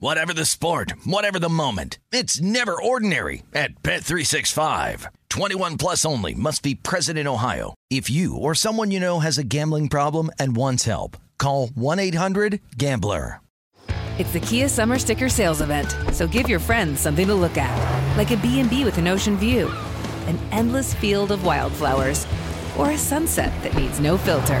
[0.00, 5.06] Whatever the sport, whatever the moment, it's never ordinary at Bet365.
[5.28, 7.74] 21 plus only must be present in Ohio.
[7.90, 13.40] If you or someone you know has a gambling problem and wants help, call 1-800-GAMBLER.
[14.20, 18.16] It's the Kia Summer Sticker Sales Event, so give your friends something to look at,
[18.16, 19.68] like a B&B with an ocean view,
[20.28, 22.24] an endless field of wildflowers,
[22.76, 24.60] or a sunset that needs no filter.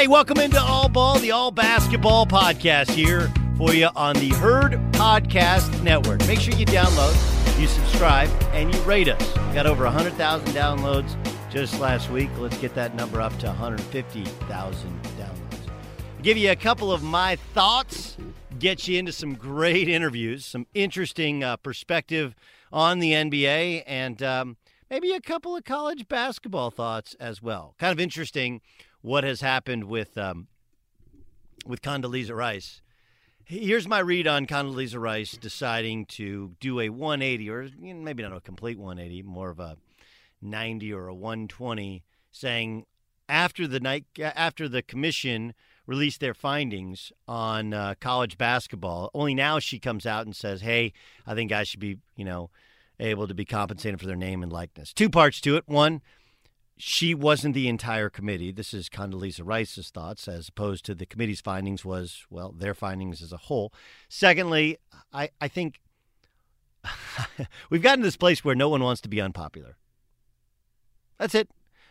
[0.00, 4.72] Hey, welcome into All Ball, the All Basketball podcast here for you on the Herd
[4.92, 6.26] Podcast Network.
[6.26, 9.20] Make sure you download, you subscribe, and you rate us.
[9.36, 11.14] We got over 100,000 downloads
[11.50, 12.30] just last week.
[12.38, 15.68] Let's get that number up to 150,000 downloads.
[16.16, 18.16] I'll give you a couple of my thoughts,
[18.58, 22.34] get you into some great interviews, some interesting uh, perspective
[22.72, 24.56] on the NBA, and um,
[24.88, 27.74] maybe a couple of college basketball thoughts as well.
[27.78, 28.62] Kind of interesting
[29.02, 30.48] what has happened with um,
[31.66, 32.82] with Condoleezza Rice.
[33.44, 38.40] Here's my read on Condoleezza Rice deciding to do a 180, or maybe not a
[38.40, 39.76] complete 180, more of a
[40.40, 42.86] 90 or a 120, saying
[43.28, 45.54] after the night after the commission
[45.86, 50.92] released their findings on uh, college basketball, only now she comes out and says, "Hey,
[51.26, 52.50] I think I should be, you know,
[52.98, 55.64] able to be compensated for their name and likeness." Two parts to it.
[55.66, 56.02] One,
[56.80, 58.50] she wasn't the entire committee.
[58.50, 63.20] This is Condoleezza Rice's thoughts, as opposed to the committee's findings was, well, their findings
[63.20, 63.70] as a whole.
[64.08, 64.78] Secondly,
[65.12, 65.78] I, I think
[67.70, 69.76] we've gotten to this place where no one wants to be unpopular.
[71.18, 71.50] That's it.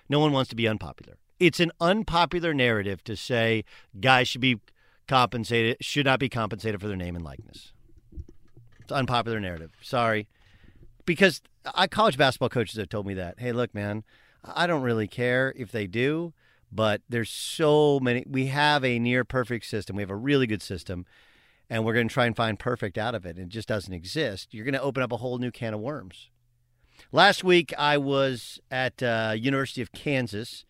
[0.10, 1.18] No one wants to be unpopular.
[1.40, 3.66] It's an unpopular narrative to say
[4.00, 4.60] guys should be
[5.08, 7.74] compensated, should not be compensated for their name and likeness.
[8.80, 9.72] It's an unpopular narrative.
[9.84, 10.28] Sorry.
[11.06, 11.42] Because
[11.76, 13.40] I college basketball coaches have told me that.
[13.40, 14.04] Hey, look, man,
[14.44, 16.34] I don't really care if they do,
[16.72, 18.24] but there's so many.
[18.28, 19.96] We have a near perfect system.
[19.96, 21.06] We have a really good system,
[21.70, 23.38] and we're going to try and find perfect out of it.
[23.38, 24.54] It just doesn't exist.
[24.54, 26.30] You're going to open up a whole new can of worms.
[27.12, 30.66] Last week, I was at uh, University of Kansas,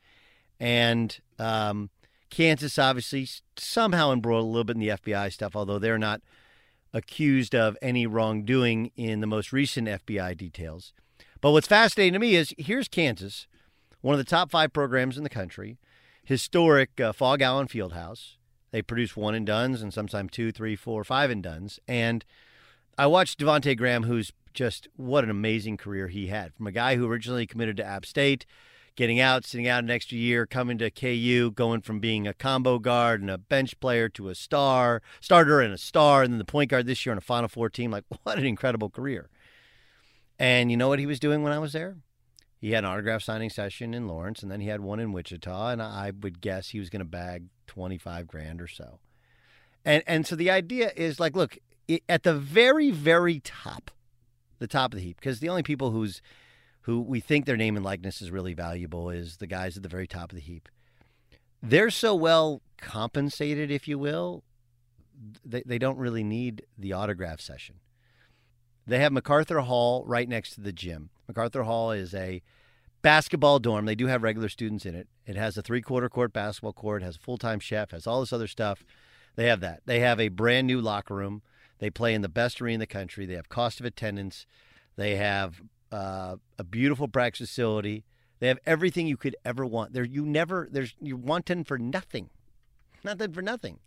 [0.59, 1.89] and um,
[2.29, 3.27] Kansas obviously
[3.57, 6.21] somehow embroiled a little bit in the FBI stuff, although they're not
[6.93, 10.93] accused of any wrongdoing in the most recent FBI details.
[11.41, 13.47] But what's fascinating to me is here's Kansas
[14.01, 15.77] one of the top five programs in the country,
[16.23, 18.35] historic uh, Phog Allen Fieldhouse.
[18.71, 21.79] They produce one and duns and sometimes two, three, four, five and duns.
[21.87, 22.23] And
[22.97, 26.95] I watched Devonte Graham, who's just what an amazing career he had from a guy
[26.95, 28.45] who originally committed to App State
[28.99, 32.77] getting out, sitting out an extra year, coming to KU, going from being a combo
[32.79, 36.43] guard and a bench player to a star, starter and a star, and then the
[36.43, 37.91] point guard this year on a Final Four team.
[37.91, 39.29] Like, what an incredible career.
[40.37, 41.95] And you know what he was doing when I was there?
[42.59, 45.69] He had an autograph signing session in Lawrence, and then he had one in Wichita,
[45.69, 48.99] and I would guess he was going to bag 25 grand or so.
[49.85, 51.57] And, and so the idea is like, look,
[52.09, 53.91] at the very, very top,
[54.59, 56.21] the top of the heap, because the only people who's
[56.81, 59.89] who we think their name and likeness is really valuable is the guys at the
[59.89, 60.67] very top of the heap.
[61.61, 64.43] They're so well compensated, if you will,
[65.45, 67.75] they, they don't really need the autograph session.
[68.89, 71.11] They have McCarthy Hall right next to the gym.
[71.27, 72.41] McCarthy Hall is a
[73.03, 73.85] basketball dorm.
[73.85, 75.07] They do have regular students in it.
[75.27, 78.19] It has a three quarter court basketball court, has a full time chef, has all
[78.19, 78.83] this other stuff.
[79.35, 79.81] They have that.
[79.85, 81.43] They have a brand new locker room.
[81.77, 83.25] They play in the best arena in the country.
[83.25, 84.47] They have cost of attendance.
[84.95, 88.03] They have uh, a beautiful practice facility.
[88.39, 89.93] They have everything you could ever want.
[89.93, 90.67] There, you never.
[90.71, 92.31] There's you're wanting for nothing,
[93.03, 93.79] nothing for nothing.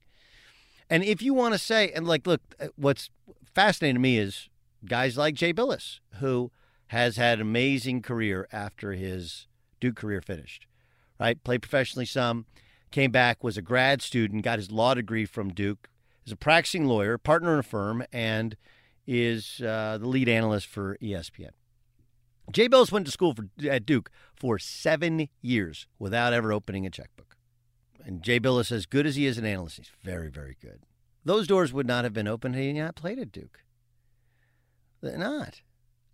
[0.88, 3.10] And if you want to say, and like, look, uh, what's
[3.54, 4.49] fascinating to me is
[4.84, 6.50] guys like Jay Bilas, who
[6.88, 9.46] has had an amazing career after his
[9.81, 10.67] Duke career finished.
[11.19, 12.46] Right, played professionally some,
[12.90, 15.88] came back, was a grad student, got his law degree from Duke,
[16.26, 18.56] is a practicing lawyer, partner in a firm, and
[19.06, 21.50] is uh, the lead analyst for ESPN.
[22.50, 26.90] Jay Bilas went to school for, at Duke for seven years without ever opening a
[26.90, 27.37] checkbook.
[28.05, 30.81] And Jay Bilas, as good as he is an analyst, he's very, very good.
[31.25, 33.62] Those doors would not have been open had he not played at Duke.
[35.02, 35.60] They're not.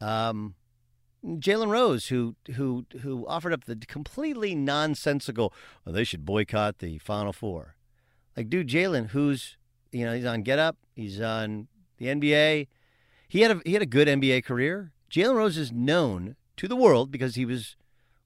[0.00, 0.54] Um,
[1.24, 5.52] Jalen Rose, who who who offered up the completely nonsensical,
[5.84, 7.76] well, they should boycott the Final Four.
[8.36, 9.56] Like, dude, Jalen, who's
[9.92, 11.68] you know he's on Get Up, he's on
[11.98, 12.68] the NBA.
[13.28, 14.92] He had a he had a good NBA career.
[15.10, 17.76] Jalen Rose is known to the world because he was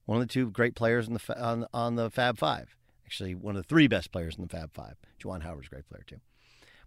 [0.05, 2.75] one of the two great players in the on, on the Fab Five.
[3.05, 4.95] Actually, one of the three best players in the Fab Five.
[5.21, 6.19] Juwan Howard's a great player too.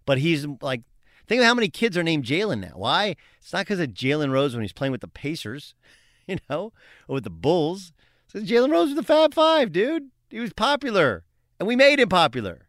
[0.05, 0.83] But he's like,
[1.27, 2.73] think of how many kids are named Jalen now.
[2.75, 3.15] Why?
[3.41, 5.75] It's not because of Jalen Rose when he's playing with the Pacers,
[6.27, 6.73] you know,
[7.07, 7.91] or with the Bulls.
[8.33, 10.09] It's Jalen Rose was the Fab Five, dude.
[10.29, 11.23] He was popular,
[11.59, 12.67] and we made him popular.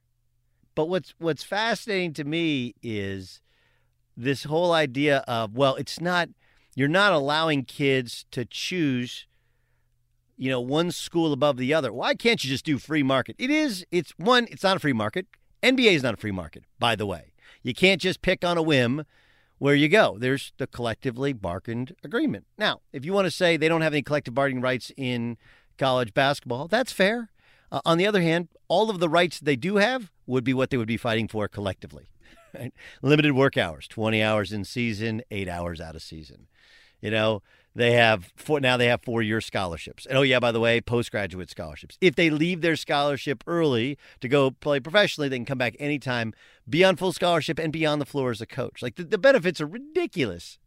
[0.75, 3.41] But what's what's fascinating to me is
[4.17, 6.29] this whole idea of well, it's not
[6.75, 9.27] you're not allowing kids to choose
[10.37, 13.51] you know one school above the other why can't you just do free market it
[13.51, 15.27] is it's one it's not a free market
[15.63, 17.33] nba is not a free market by the way
[17.69, 19.05] you can't just pick on a whim.
[19.59, 20.17] Where you go.
[20.17, 22.47] There's the collectively bargained agreement.
[22.57, 25.37] Now if you want to say they don't have any collective bargaining rights in
[25.77, 27.31] college basketball that's fair.
[27.71, 30.71] Uh, on the other hand all of the rights they do have would be what
[30.71, 32.07] they would be fighting for collectively
[32.55, 32.73] right?
[33.03, 36.47] limited work hours 20 hours in season 8 hours out of season.
[37.01, 37.43] You know,
[37.79, 40.05] they have four, now they have four year scholarships.
[40.05, 41.97] And oh yeah, by the way, postgraduate scholarships.
[42.01, 46.35] If they leave their scholarship early to go play professionally, they can come back anytime,
[46.69, 48.83] be on full scholarship, and be on the floor as a coach.
[48.83, 50.59] Like the, the benefits are ridiculous.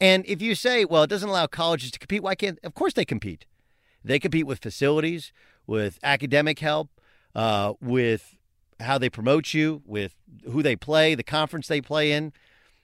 [0.00, 2.60] And if you say, well, it doesn't allow colleges to compete, why can't?
[2.62, 3.46] Of course they compete.
[4.04, 5.32] They compete with facilities,
[5.66, 6.88] with academic help,
[7.34, 8.36] uh, with
[8.78, 10.14] how they promote you, with
[10.44, 12.32] who they play, the conference they play in.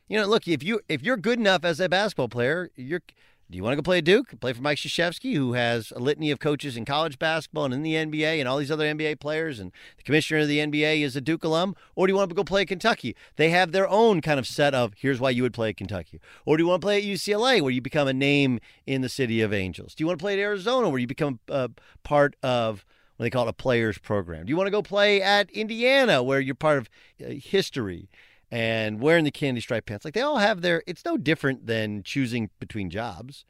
[0.08, 3.02] You know, look, if you if you're good enough as a basketball player, you're
[3.48, 4.40] do you want to go play at Duke?
[4.40, 7.82] Play for Mike Krzyzewski, who has a litany of coaches in college basketball and in
[7.82, 11.14] the NBA and all these other NBA players, and the commissioner of the NBA is
[11.14, 11.76] a Duke alum?
[11.94, 13.14] Or do you want to go play at Kentucky?
[13.36, 16.20] They have their own kind of set of here's why you would play at Kentucky.
[16.44, 19.08] Or do you want to play at UCLA, where you become a name in the
[19.08, 19.94] city of angels?
[19.94, 21.70] Do you want to play at Arizona, where you become a
[22.02, 22.84] part of
[23.16, 24.46] what they call it a players program?
[24.46, 26.90] Do you want to go play at Indiana, where you're part of
[27.24, 28.08] uh, history?
[28.50, 30.04] And wearing the candy stripe pants.
[30.04, 33.44] Like they all have their, it's no different than choosing between jobs.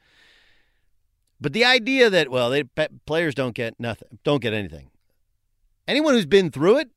[1.41, 2.65] But the idea that, well, they,
[3.07, 4.91] players don't get nothing, don't get anything.
[5.87, 6.91] Anyone who's been through it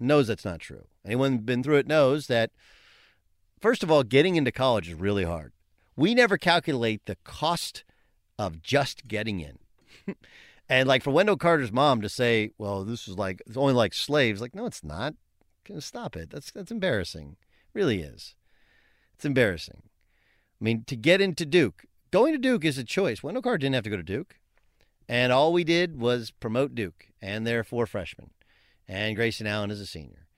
[0.00, 0.86] knows that's not true.
[1.04, 2.50] Anyone who's been through it knows that,
[3.60, 5.52] first of all, getting into college is really hard.
[5.94, 7.84] We never calculate the cost
[8.38, 9.58] of just getting in.
[10.68, 13.92] and like for Wendell Carter's mom to say, well, this is like, it's only like
[13.92, 15.14] slaves, like, no, it's not.
[15.78, 16.30] Stop it.
[16.30, 17.36] That's that's embarrassing.
[17.40, 18.34] It really is.
[19.14, 19.82] It's embarrassing.
[20.60, 23.22] I mean, to get into Duke, going to Duke is a choice.
[23.22, 24.36] Wendell Carter didn't have to go to Duke,
[25.08, 28.30] and all we did was promote Duke and their four freshmen,
[28.86, 30.28] and Grayson Allen is a senior.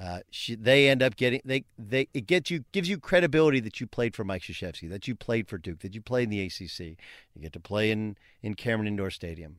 [0.00, 3.80] Uh, she, they end up getting they they it gets you gives you credibility that
[3.80, 6.42] you played for Mike Krzyzewski, that you played for Duke, that you played in the
[6.42, 6.96] ACC.
[7.34, 9.56] You get to play in in Cameron Indoor Stadium.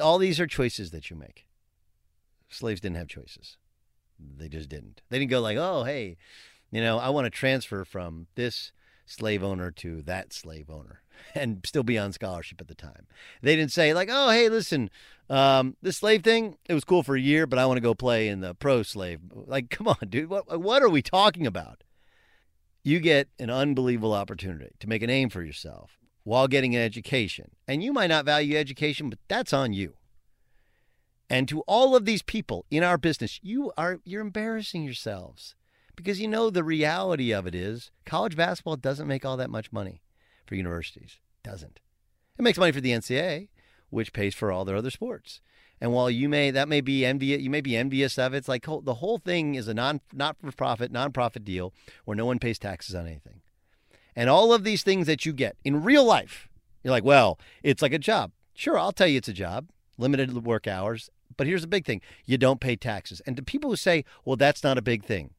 [0.00, 1.46] All these are choices that you make.
[2.48, 3.56] Slaves didn't have choices.
[4.18, 5.02] They just didn't.
[5.10, 6.16] They didn't go like, oh, hey,
[6.70, 8.72] you know, I want to transfer from this
[9.06, 11.02] slave owner to that slave owner
[11.34, 13.06] and still be on scholarship at the time.
[13.42, 14.90] They didn't say, like, oh, hey, listen,
[15.30, 17.94] um, this slave thing, it was cool for a year, but I want to go
[17.94, 19.20] play in the pro slave.
[19.32, 20.28] Like, come on, dude.
[20.28, 21.82] What, what are we talking about?
[22.82, 27.52] You get an unbelievable opportunity to make a name for yourself while getting an education.
[27.66, 29.94] And you might not value education, but that's on you.
[31.34, 35.56] And to all of these people in our business, you are you're embarrassing yourselves
[35.96, 39.72] because you know the reality of it is college basketball doesn't make all that much
[39.72, 40.00] money
[40.46, 41.18] for universities.
[41.44, 41.80] It doesn't.
[42.38, 43.48] It makes money for the NCAA,
[43.90, 45.40] which pays for all their other sports.
[45.80, 48.36] And while you may that may be envious, you may be envious of it.
[48.36, 51.74] It's like the whole thing is a non not for profit, non-profit deal
[52.04, 53.40] where no one pays taxes on anything.
[54.14, 56.48] And all of these things that you get in real life,
[56.84, 58.30] you're like, well, it's like a job.
[58.54, 61.10] Sure, I'll tell you it's a job, limited work hours.
[61.36, 63.20] But here's the big thing you don't pay taxes.
[63.26, 65.30] And to people who say, well, that's not a big thing,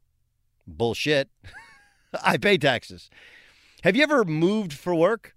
[0.68, 1.30] bullshit.
[2.24, 3.10] I pay taxes.
[3.84, 5.36] Have you ever moved for work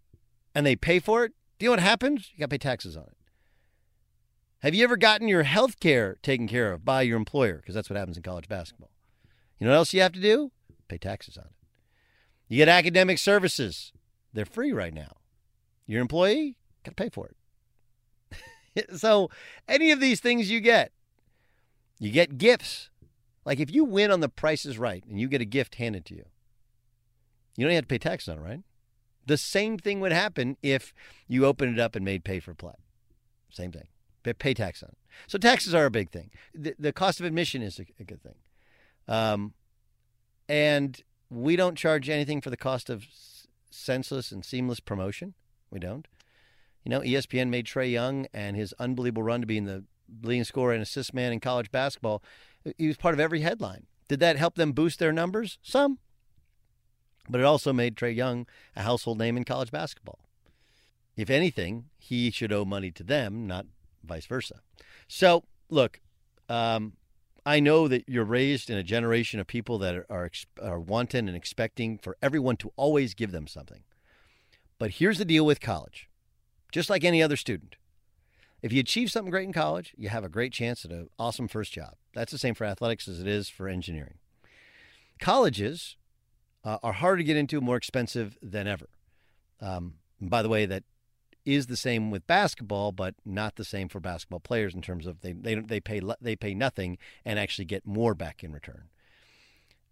[0.55, 1.33] and they pay for it?
[1.59, 2.31] Do you know what happens?
[2.33, 3.17] You got to pay taxes on it.
[4.61, 7.57] Have you ever gotten your health care taken care of by your employer?
[7.57, 8.91] Because that's what happens in college basketball.
[9.59, 10.51] You know what else you have to do?
[10.89, 11.53] Pay taxes on it.
[12.49, 13.93] You get academic services.
[14.33, 15.17] They're free right now.
[15.87, 17.37] Your employee got to pay for it.
[18.97, 19.31] so,
[19.67, 20.93] any of these things you get,
[21.99, 22.91] you get gifts.
[23.45, 26.05] Like if you win on the price is right and you get a gift handed
[26.07, 26.25] to you,
[27.57, 28.61] you don't have to pay tax on it, right?
[29.27, 30.93] The same thing would happen if
[31.27, 32.75] you opened it up and made pay for play.
[33.51, 33.89] Same thing.
[34.39, 34.99] Pay tax on it.
[35.27, 36.31] So taxes are a big thing.
[36.55, 38.35] The, the cost of admission is a, a good thing.
[39.07, 39.55] Um,
[40.49, 43.07] and we don't charge anything for the cost of
[43.71, 45.35] senseless and seamless promotion.
[45.71, 46.07] We don't.
[46.89, 49.85] You know, ESPN made Trey Young and his unbelievable run to being the
[50.23, 52.23] leading scorer and assist man in college basketball.
[52.79, 53.85] He was part of every headline.
[54.09, 55.59] Did that help them boost their numbers?
[55.61, 55.99] Some.
[57.29, 60.21] But it also made Trey Young a household name in college basketball.
[61.15, 63.67] If anything, he should owe money to them, not
[64.03, 64.63] vice versa.
[65.09, 66.01] So, look,
[66.49, 66.95] um,
[67.45, 70.31] I know that you're raised in a generation of people that are, are,
[70.63, 73.83] are wanting and expecting for everyone to always give them something.
[74.79, 76.08] But here's the deal with college
[76.73, 77.77] just like any other student.
[78.61, 81.49] If you achieve something great in college, you have a great chance at an awesome
[81.49, 81.95] first job.
[82.15, 84.19] That's the same for athletics as it is for engineering.
[85.21, 85.97] Colleges
[86.65, 88.89] uh, are harder to get into, more expensive than ever.
[89.61, 90.83] Um, by the way, that
[91.45, 95.21] is the same with basketball, but not the same for basketball players in terms of
[95.21, 98.89] they they they pay they pay nothing and actually get more back in return.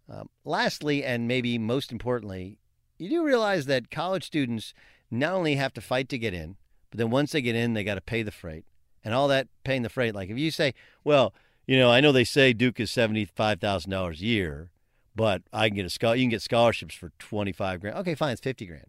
[0.09, 2.59] Um, lastly, and maybe most importantly,
[2.97, 4.73] you do realize that college students
[5.09, 6.57] not only have to fight to get in,
[6.89, 8.65] but then once they get in, they got to pay the freight
[9.03, 10.15] and all that paying the freight.
[10.15, 11.33] Like if you say, well,
[11.65, 14.69] you know, I know they say Duke is seventy five thousand dollars a year,
[15.15, 17.97] but I can get a you can get scholarships for twenty five grand.
[17.97, 18.87] Okay, fine, it's fifty grand.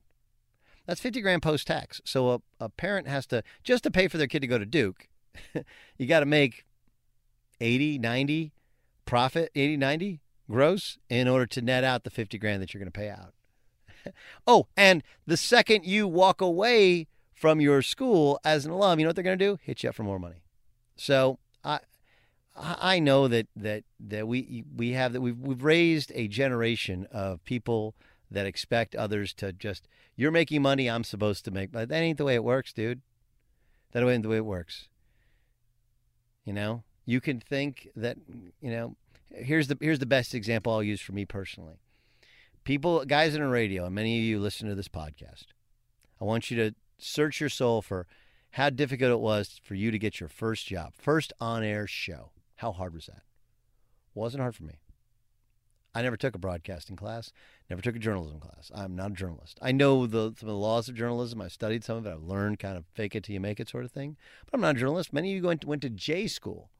[0.88, 2.00] That's 50 grand post tax.
[2.07, 4.64] So a, a parent has to, just to pay for their kid to go to
[4.64, 5.07] Duke,
[5.99, 6.64] you got to make
[7.61, 8.52] 80, 90
[9.05, 12.90] profit, 80, 90 gross in order to net out the 50 grand that you're going
[12.90, 13.35] to pay out.
[14.47, 17.07] oh, and the second you walk away
[17.38, 19.59] from your school as an alum, you know what they're going to do?
[19.62, 20.42] Hit you up for more money.
[20.97, 21.80] So I,
[22.57, 27.45] I know that that that we we have that we've we've raised a generation of
[27.45, 27.95] people
[28.30, 31.71] that expect others to just you're making money, I'm supposed to make.
[31.71, 33.02] But that ain't the way it works, dude.
[33.92, 34.88] That ain't the way it works.
[36.45, 38.16] You know, you can think that
[38.61, 38.97] you know.
[39.30, 41.76] Here's the here's the best example I'll use for me personally.
[42.64, 45.45] People, guys in the radio, and many of you listen to this podcast.
[46.21, 48.07] I want you to search your soul for
[48.52, 52.33] how difficult it was for you to get your first job, first on air show.
[52.57, 53.23] How hard was that?
[54.14, 54.81] Wasn't hard for me.
[55.95, 57.33] I never took a broadcasting class,
[57.69, 58.71] never took a journalism class.
[58.75, 59.59] I'm not a journalist.
[59.62, 61.40] I know the, some of the laws of journalism.
[61.40, 62.11] I've studied some of it.
[62.11, 64.17] I've learned kind of fake it till you make it sort of thing.
[64.45, 65.12] But I'm not a journalist.
[65.12, 66.71] Many of you went to, went to J school,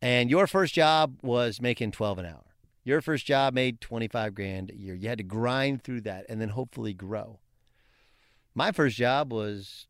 [0.00, 2.44] and your first job was making 12 an hour.
[2.84, 4.94] Your first job made 25 grand a year.
[4.94, 7.40] You had to grind through that and then hopefully grow.
[8.56, 9.86] My first job was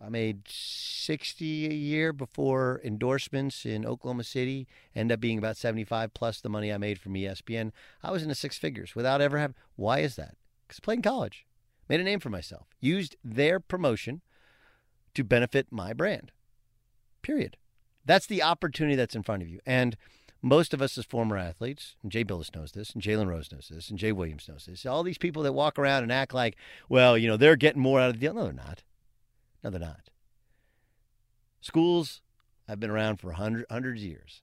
[0.00, 6.14] I made 60 a year before endorsements in Oklahoma City end up being about 75
[6.14, 7.72] plus the money I made from ESPN.
[8.04, 9.56] I was in the six figures without ever having.
[9.74, 10.36] Why is that?
[10.68, 11.46] Because I played in college,
[11.88, 14.20] made a name for myself, used their promotion
[15.14, 16.30] to benefit my brand.
[17.22, 17.56] Period.
[18.04, 19.58] That's the opportunity that's in front of you.
[19.66, 19.96] And
[20.42, 23.68] most of us as former athletes, and Jay Bilas knows this, and Jalen Rose knows
[23.68, 26.56] this, and Jay Williams knows this, all these people that walk around and act like,
[26.88, 28.34] well, you know, they're getting more out of the deal.
[28.34, 28.82] No, they're not.
[29.64, 30.10] No, they're not.
[31.60, 32.20] Schools
[32.68, 34.42] have been around for hundred, hundreds of years.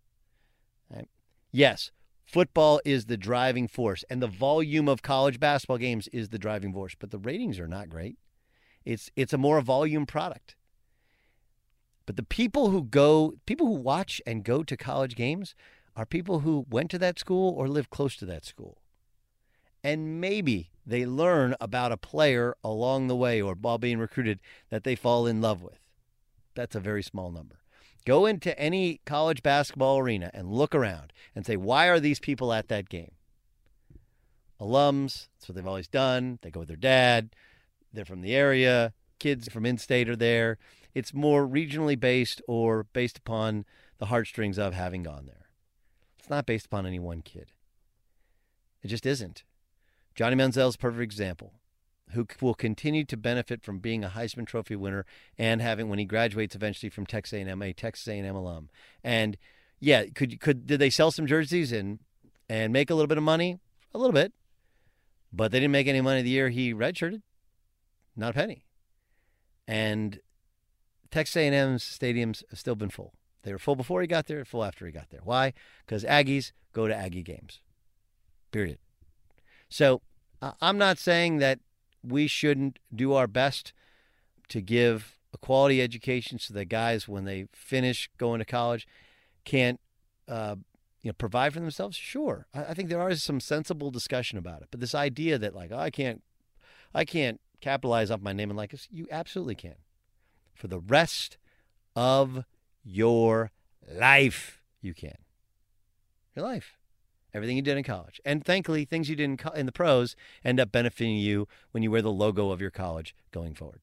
[0.90, 1.08] Right?
[1.52, 1.92] Yes,
[2.26, 6.74] Football is the driving force, and the volume of college basketball games is the driving
[6.74, 6.96] force.
[6.98, 8.18] But the ratings are not great.
[8.86, 10.56] It's it's a more volume product.
[12.06, 15.54] But the people who go, people who watch and go to college games,
[15.96, 18.80] are people who went to that school or live close to that school.
[19.84, 24.84] And maybe they learn about a player along the way or while being recruited that
[24.84, 25.80] they fall in love with.
[26.56, 27.60] That's a very small number.
[28.06, 32.52] Go into any college basketball arena and look around and say, why are these people
[32.52, 33.12] at that game?
[34.60, 36.40] Alums, that's what they've always done.
[36.42, 37.36] They go with their dad,
[37.92, 40.58] they're from the area, kids from in state are there.
[40.94, 43.66] It's more regionally based or based upon
[43.98, 45.43] the heartstrings of having gone there.
[46.24, 47.51] It's not based upon any one kid.
[48.82, 49.44] It just isn't.
[50.15, 51.51] Johnny Manziel's a perfect example
[52.12, 55.06] who will continue to benefit from being a Heisman Trophy winner
[55.38, 58.70] and having when he graduates eventually from Texas A&M, a Texas A&M alum.
[59.03, 59.36] And
[59.82, 62.00] yeah, could could did they sell some jerseys and
[62.48, 63.60] and make a little bit of money?
[63.94, 64.32] A little bit,
[65.34, 67.22] but they didn't make any money the year he redshirted,
[68.15, 68.63] not a penny.
[69.68, 70.22] And
[71.12, 73.13] Texas A&M's stadiums have still been full.
[73.44, 75.22] They were full before he got there, full after he got there.
[75.24, 75.54] Why?
[75.86, 77.60] Because Aggies go to Aggie games.
[78.52, 78.78] Period.
[79.70, 80.02] So
[80.62, 81.60] I'm not saying that
[82.04, 83.74] we shouldn't do our best
[84.50, 88.88] to give a quality education so that guys, when they finish going to college,
[89.46, 89.80] can't
[90.28, 90.56] uh,
[91.02, 91.98] you know provide for themselves.
[91.98, 94.68] Sure, I, think there is some sensible discussion about it.
[94.72, 96.22] But this idea that like oh, I can't,
[96.94, 99.76] I can't capitalize off my name and likeness, you absolutely can.
[100.54, 101.38] For the rest
[101.96, 102.46] of
[102.84, 103.52] your
[103.88, 105.18] life, you can.
[106.36, 106.78] Your life
[107.34, 108.22] everything you did in college.
[108.24, 111.84] And thankfully, things you did in, co- in the pros end up benefiting you when
[111.84, 113.82] you wear the logo of your college going forward.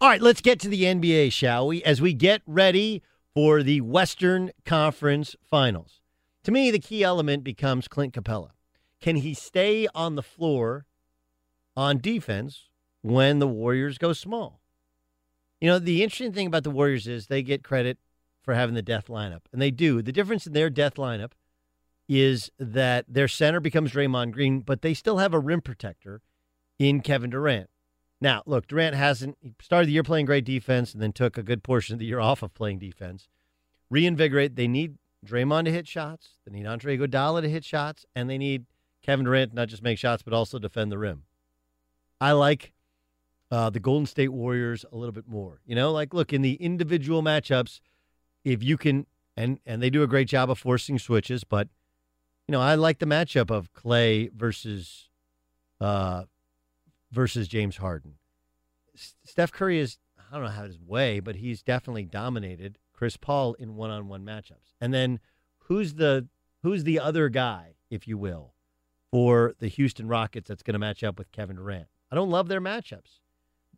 [0.00, 1.82] All right, let's get to the NBA, shall we?
[1.84, 3.02] As we get ready
[3.34, 6.00] for the Western Conference Finals.
[6.44, 8.50] To me, the key element becomes Clint Capela.
[9.00, 10.86] Can he stay on the floor
[11.76, 12.68] on defense
[13.02, 14.59] when the Warriors go small?
[15.60, 17.98] You know, the interesting thing about the Warriors is they get credit
[18.42, 20.00] for having the death lineup, and they do.
[20.02, 21.32] The difference in their death lineup
[22.08, 26.22] is that their center becomes Draymond Green, but they still have a rim protector
[26.78, 27.68] in Kevin Durant.
[28.20, 31.42] Now, look, Durant hasn't he started the year playing great defense and then took a
[31.42, 33.28] good portion of the year off of playing defense.
[33.90, 34.56] Reinvigorate.
[34.56, 36.30] They need Draymond to hit shots.
[36.44, 38.66] They need Andre Iguodala to hit shots, and they need
[39.02, 41.22] Kevin Durant not just make shots but also defend the rim.
[42.20, 42.72] I like
[43.50, 45.60] uh, the Golden State Warriors a little bit more.
[45.66, 47.80] You know, like look in the individual matchups,
[48.44, 51.68] if you can, and and they do a great job of forcing switches, but
[52.46, 55.08] you know, I like the matchup of Clay versus
[55.80, 56.24] uh,
[57.12, 58.14] versus James Harden.
[58.94, 63.16] S- Steph Curry is I don't know how his way, but he's definitely dominated Chris
[63.16, 64.74] Paul in one-on-one matchups.
[64.80, 65.20] And then
[65.58, 66.28] who's the
[66.62, 68.54] who's the other guy, if you will,
[69.10, 71.88] for the Houston Rockets that's going to match up with Kevin Durant?
[72.10, 73.20] I don't love their matchups.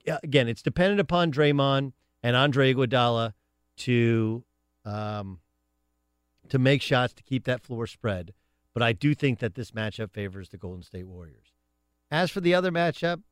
[0.07, 3.35] Again, it's dependent upon Draymond and Andre Iguodala
[3.79, 4.45] to
[4.85, 5.41] um,
[6.49, 8.33] to make shots to keep that floor spread.
[8.75, 11.53] But I do think that this matchup favors the Golden State Warriors.
[12.11, 13.23] As for the other matchup,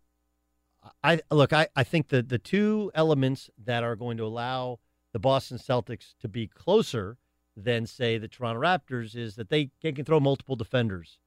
[1.03, 4.79] I look, I, I think that the two elements that are going to allow
[5.13, 7.19] the Boston Celtics to be closer
[7.57, 11.19] than, say, the Toronto Raptors is that they can throw multiple defenders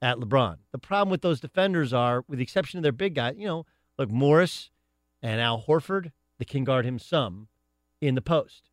[0.00, 0.56] at LeBron.
[0.72, 3.66] The problem with those defenders are, with the exception of their big guy, you know,
[3.98, 4.70] look, Morris
[5.22, 7.48] and Al Horford, they can guard him some
[8.00, 8.70] in the post.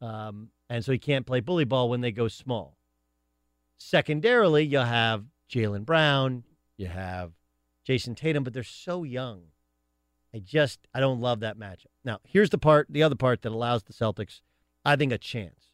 [0.00, 2.76] Um, and so he can't play bully ball when they go small.
[3.78, 6.44] Secondarily, you'll have Jaylen Brown,
[6.76, 7.32] you have
[7.86, 9.42] Jayson Tatum, but they're so young.
[10.34, 11.86] I just I don't love that matchup.
[12.04, 14.40] Now, here's the part, the other part that allows the Celtics,
[14.84, 15.72] I think, a chance.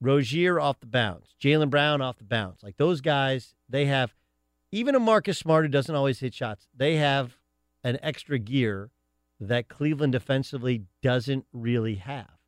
[0.00, 2.62] Rozier off the bounce, Jaylen Brown off the bounce.
[2.62, 4.14] Like those guys, they have
[4.72, 6.68] even a Marcus Smart who doesn't always hit shots.
[6.74, 7.38] They have
[7.82, 8.90] an extra gear
[9.40, 12.38] that Cleveland defensively doesn't really have.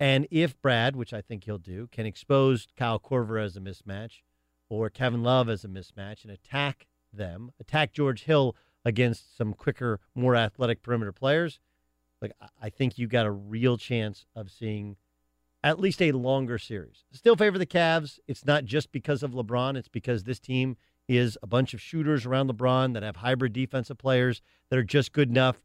[0.00, 4.22] And if Brad, which I think he'll do, can expose Kyle Korver as a mismatch
[4.68, 9.98] or Kevin Love as a mismatch and attack them, attack George Hill against some quicker,
[10.14, 11.58] more athletic perimeter players,
[12.22, 14.96] like I think you got a real chance of seeing
[15.64, 17.04] at least a longer series.
[17.12, 18.18] Still favor the Cavs.
[18.28, 20.76] It's not just because of LeBron, it's because this team
[21.08, 25.12] is a bunch of shooters around LeBron that have hybrid defensive players that are just
[25.12, 25.60] good enough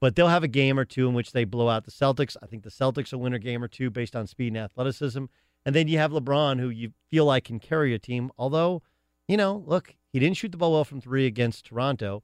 [0.00, 2.36] but they'll have a game or two in which they blow out the Celtics.
[2.42, 5.24] I think the Celtics will win a game or two based on speed and athleticism.
[5.66, 8.30] And then you have LeBron, who you feel like can carry a team.
[8.38, 8.82] Although,
[9.26, 12.22] you know, look, he didn't shoot the ball well from three against Toronto,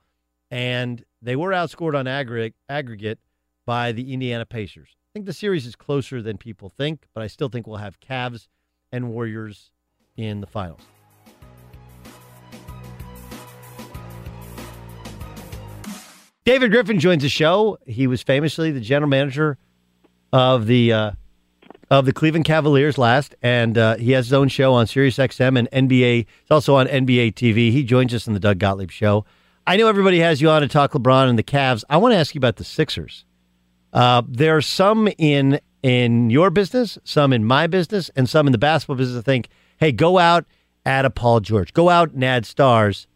[0.50, 3.18] and they were outscored on aggregate, aggregate
[3.66, 4.96] by the Indiana Pacers.
[4.96, 8.00] I think the series is closer than people think, but I still think we'll have
[8.00, 8.48] Cavs
[8.90, 9.70] and Warriors
[10.16, 10.82] in the finals.
[16.44, 17.78] David Griffin joins the show.
[17.86, 19.56] He was famously the general manager
[20.30, 21.10] of the uh,
[21.90, 25.58] of the Cleveland Cavaliers last, and uh, he has his own show on Sirius XM
[25.58, 26.26] and NBA.
[26.42, 27.70] It's also on NBA TV.
[27.70, 29.24] He joins us in the Doug Gottlieb Show.
[29.66, 31.82] I know everybody has you on to talk LeBron and the Cavs.
[31.88, 33.24] I want to ask you about the Sixers.
[33.94, 38.52] Uh, there are some in in your business, some in my business, and some in
[38.52, 39.16] the basketball business.
[39.16, 40.44] that think, hey, go out,
[40.84, 43.06] add a Paul George, go out and add stars.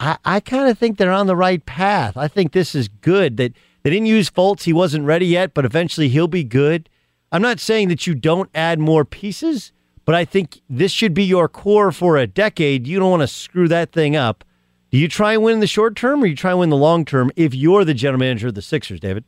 [0.00, 2.16] I, I kind of think they're on the right path.
[2.16, 3.36] I think this is good.
[3.36, 6.88] That they didn't use Fultz; he wasn't ready yet, but eventually he'll be good.
[7.30, 9.72] I'm not saying that you don't add more pieces,
[10.04, 12.86] but I think this should be your core for a decade.
[12.86, 14.42] You don't want to screw that thing up.
[14.90, 16.76] Do you try and win in the short term, or you try and win the
[16.76, 17.30] long term?
[17.36, 19.24] If you're the general manager of the Sixers, David.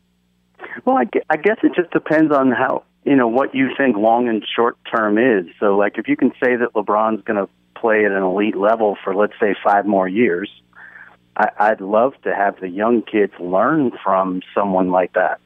[0.84, 4.28] Well, I, I guess it just depends on how you know what you think long
[4.28, 5.46] and short term is.
[5.60, 7.48] So, like, if you can say that LeBron's going to
[7.82, 10.48] play at an elite level for let's say five more years,
[11.36, 15.40] I, I'd love to have the young kids learn from someone like that.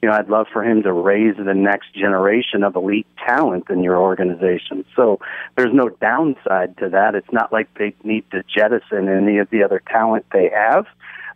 [0.00, 3.82] You know, I'd love for him to raise the next generation of elite talent in
[3.82, 4.86] your organization.
[4.96, 5.18] So
[5.56, 7.14] there's no downside to that.
[7.14, 10.86] It's not like they need to jettison any of the other talent they have.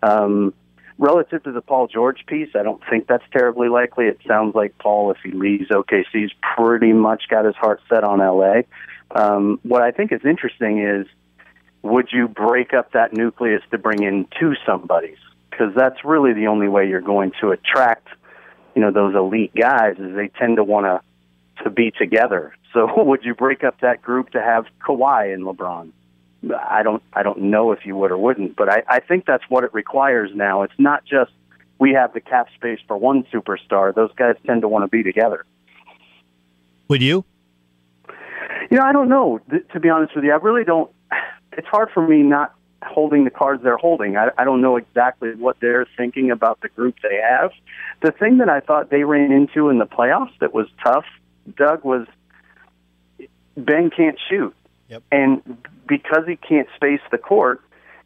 [0.02, 0.54] Um,
[0.98, 4.06] relative to the Paul George piece, I don't think that's terribly likely.
[4.06, 8.02] It sounds like Paul, if he leaves OKC, he's pretty much got his heart set
[8.02, 8.62] on LA.
[9.10, 11.06] Um, what I think is interesting is
[11.82, 15.18] would you break up that nucleus to bring in two somebodies?
[15.50, 18.08] Because that's really the only way you're going to attract–
[18.74, 22.54] you know those elite guys is they tend to want to to be together.
[22.74, 25.92] So would you break up that group to have Kawhi and LeBron?
[26.58, 29.44] I don't I don't know if you would or wouldn't, but I, I think that's
[29.48, 30.62] what it requires now.
[30.62, 31.30] It's not just
[31.78, 33.94] we have the cap space for one superstar.
[33.94, 35.44] Those guys tend to want to be together.
[36.88, 37.24] Would you?
[38.70, 39.40] You know, I don't know.
[39.72, 40.90] To be honest with you, I really don't.
[41.56, 44.16] It's hard for me not holding the cards they're holding.
[44.16, 47.50] I, I don't know exactly what they're thinking about the group they have.
[48.02, 51.04] The thing that I thought they ran into in the playoffs that was tough,
[51.56, 52.06] Doug, was
[53.56, 54.54] Ben can't shoot.
[54.88, 55.02] Yep.
[55.10, 57.62] And because he can't space the court,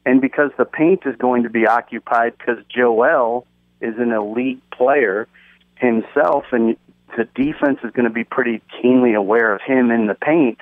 [0.07, 3.47] and because the paint is going to be occupied because Joel
[3.81, 5.29] is an elite player
[5.77, 6.77] himself, and
[7.17, 10.59] the defense is going to be pretty keenly aware of him in the paint,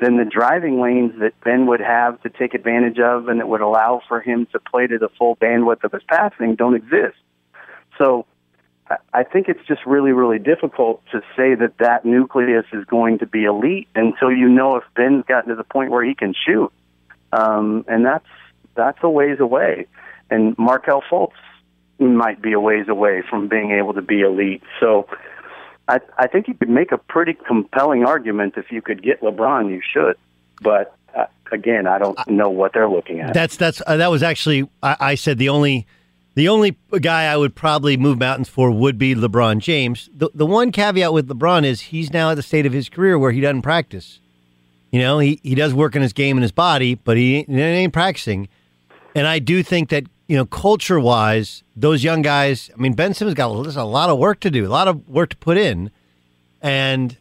[0.00, 3.60] then the driving lanes that Ben would have to take advantage of and that would
[3.60, 7.16] allow for him to play to the full bandwidth of his passing don't exist.
[7.98, 8.26] So
[9.12, 13.26] I think it's just really, really difficult to say that that nucleus is going to
[13.26, 16.70] be elite until you know if Ben's gotten to the point where he can shoot.
[17.32, 18.26] Um, and that's
[18.74, 19.86] that's a ways away.
[20.30, 21.32] And Markelle Fultz
[21.98, 24.62] might be a ways away from being able to be elite.
[24.80, 25.06] So
[25.88, 29.70] I, I think you could make a pretty compelling argument if you could get LeBron,
[29.70, 30.16] you should.
[30.62, 33.34] But uh, again, I don't know what they're looking at.
[33.34, 35.86] That's that's uh, that was actually I, I, said the only
[36.34, 40.08] the only guy I would probably move mountains for would be LeBron James.
[40.14, 43.18] The the one caveat with LeBron is he's now at the state of his career
[43.18, 44.20] where he doesn't practice.
[44.90, 47.60] You know, he, he does work in his game and his body, but he, he
[47.60, 48.48] ain't practicing.
[49.16, 53.14] And I do think that you know, culture wise, those young guys, I mean, Ben
[53.14, 55.90] Simmons got a lot of work to do, a lot of work to put in.
[56.62, 57.16] And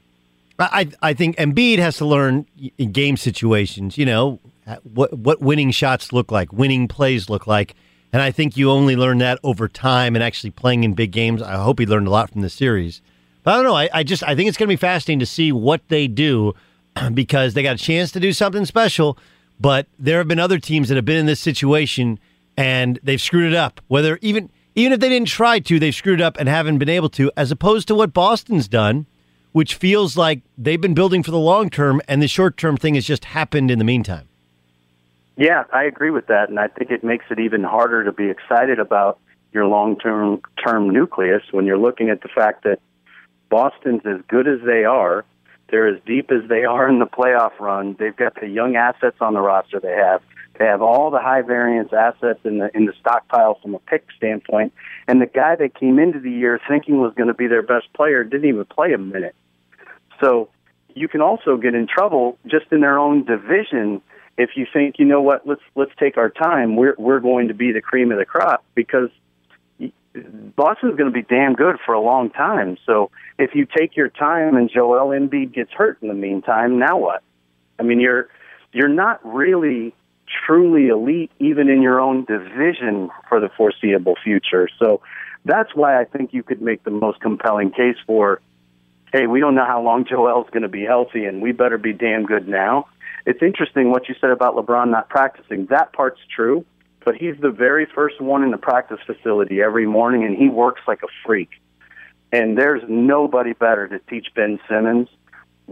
[0.58, 2.46] I, I think Embiid has to learn
[2.78, 4.40] in game situations, you know,
[4.84, 7.76] what, what winning shots look like, winning plays look like.
[8.14, 11.42] And I think you only learn that over time and actually playing in big games.
[11.42, 13.02] I hope he learned a lot from the series.
[13.44, 13.76] But I don't know.
[13.76, 16.54] I, I just I think it's going to be fascinating to see what they do
[17.14, 19.18] because they got a chance to do something special.
[19.60, 22.20] But there have been other teams that have been in this situation
[22.58, 23.82] and they've screwed it up.
[23.88, 27.10] Whether even even if they didn't try to, they've screwed up and haven't been able
[27.10, 29.06] to, as opposed to what Boston's done,
[29.52, 32.96] which feels like they've been building for the long term and the short term thing
[32.96, 34.28] has just happened in the meantime.
[35.36, 38.30] Yeah, I agree with that, and I think it makes it even harder to be
[38.30, 39.20] excited about
[39.52, 42.80] your long term term nucleus when you're looking at the fact that
[43.50, 45.26] Boston's as good as they are,
[45.70, 47.96] they're as deep as they are in the playoff run.
[47.98, 50.22] They've got the young assets on the roster they have.
[50.60, 54.06] They have all the high variance assets in the in the stockpile from a pick
[54.16, 54.74] standpoint.
[55.08, 57.92] And the guy that came into the year thinking was going to be their best
[57.94, 59.36] player didn't even play a minute.
[60.22, 60.50] So
[60.94, 64.02] you can also get in trouble just in their own division
[64.38, 66.76] if you think, you know what, let's let's take our time.
[66.76, 69.10] We're we're going to be the cream of the crop because
[70.56, 72.78] Boston's going to be damn good for a long time.
[72.86, 76.98] So if you take your time and Joel Embiid gets hurt in the meantime, now
[76.98, 77.24] what?
[77.80, 78.30] I mean, you're
[78.72, 79.94] you're not really
[80.46, 84.68] truly elite even in your own division for the foreseeable future.
[84.80, 85.02] So
[85.46, 88.42] that's why I think you could make the most compelling case for,
[89.12, 91.94] hey, we don't know how long Joel's going to be healthy, and we better be
[91.94, 92.88] damn good now.
[93.26, 95.66] It's interesting what you said about LeBron not practicing.
[95.68, 96.66] That part's true,
[97.06, 100.82] but he's the very first one in the practice facility every morning, and he works
[100.88, 101.50] like a freak.
[102.32, 105.08] And there's nobody better to teach Ben Simmons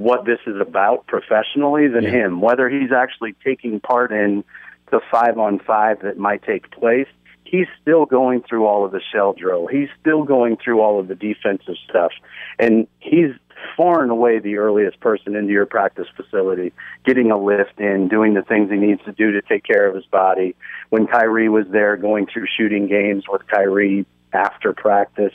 [0.03, 2.09] what this is about professionally than Yeah.
[2.09, 2.41] him.
[2.41, 4.43] Whether he's actually taking part in
[4.89, 7.07] the five on five that might take place,
[7.45, 9.67] he's still going through all of the shell drill.
[9.67, 12.11] He's still going through all of the defensive stuff.
[12.59, 13.31] And he's
[13.77, 16.73] far and away the earliest person into your practice facility,
[17.05, 19.95] getting a lift in, doing the things he needs to do to take care of
[19.95, 20.55] his body.
[20.89, 25.33] When Kyrie was there, going through shooting games with Kyrie after practice,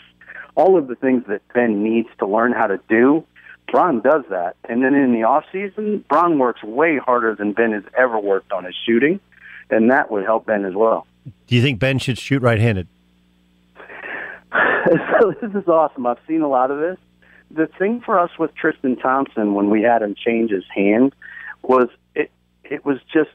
[0.55, 3.25] all of the things that Ben needs to learn how to do,
[3.71, 4.57] Bron does that.
[4.69, 8.53] And then in the off season, Bron works way harder than Ben has ever worked
[8.53, 9.21] on his shooting,
[9.71, 11.07] and that would help Ben as well.
[11.47, 12.87] Do you think Ben should shoot right-handed?
[15.21, 16.07] so this is awesome.
[16.07, 16.99] I've seen a lot of this.
[17.51, 21.15] The thing for us with Tristan Thompson when we had him change his hand
[21.63, 22.31] was it
[22.65, 23.31] it was just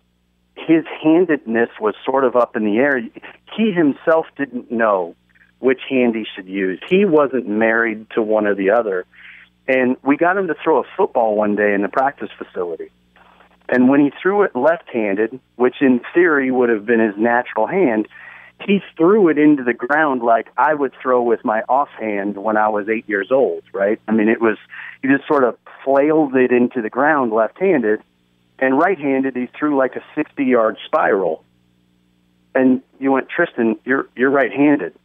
[0.56, 3.02] his handedness was sort of up in the air.
[3.56, 5.16] He himself didn't know
[5.60, 6.80] which hand he should use.
[6.90, 9.06] He wasn't married to one or the other.
[9.72, 12.92] And we got him to throw a football one day in the practice facility.
[13.70, 17.68] And when he threw it left handed, which in theory would have been his natural
[17.68, 18.10] hand,
[18.68, 22.68] he threw it into the ground like I would throw with my offhand when I
[22.68, 23.98] was eight years old, right?
[24.10, 24.58] I mean, it was,
[25.02, 28.04] he just sort of flailed it into the ground left handed,
[28.60, 31.46] and right handed, he threw like a 60 yard spiral.
[32.54, 34.96] And you went, Tristan, you're, you're right handed.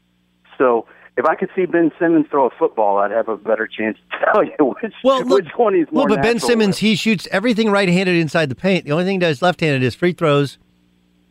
[0.59, 3.97] So if I could see Ben Simmons throw a football, I'd have a better chance
[4.11, 7.71] to tell you which, which one he's more Well, but Ben Simmons, he shoots everything
[7.71, 8.85] right-handed inside the paint.
[8.85, 10.59] The only thing he does left-handed is free throws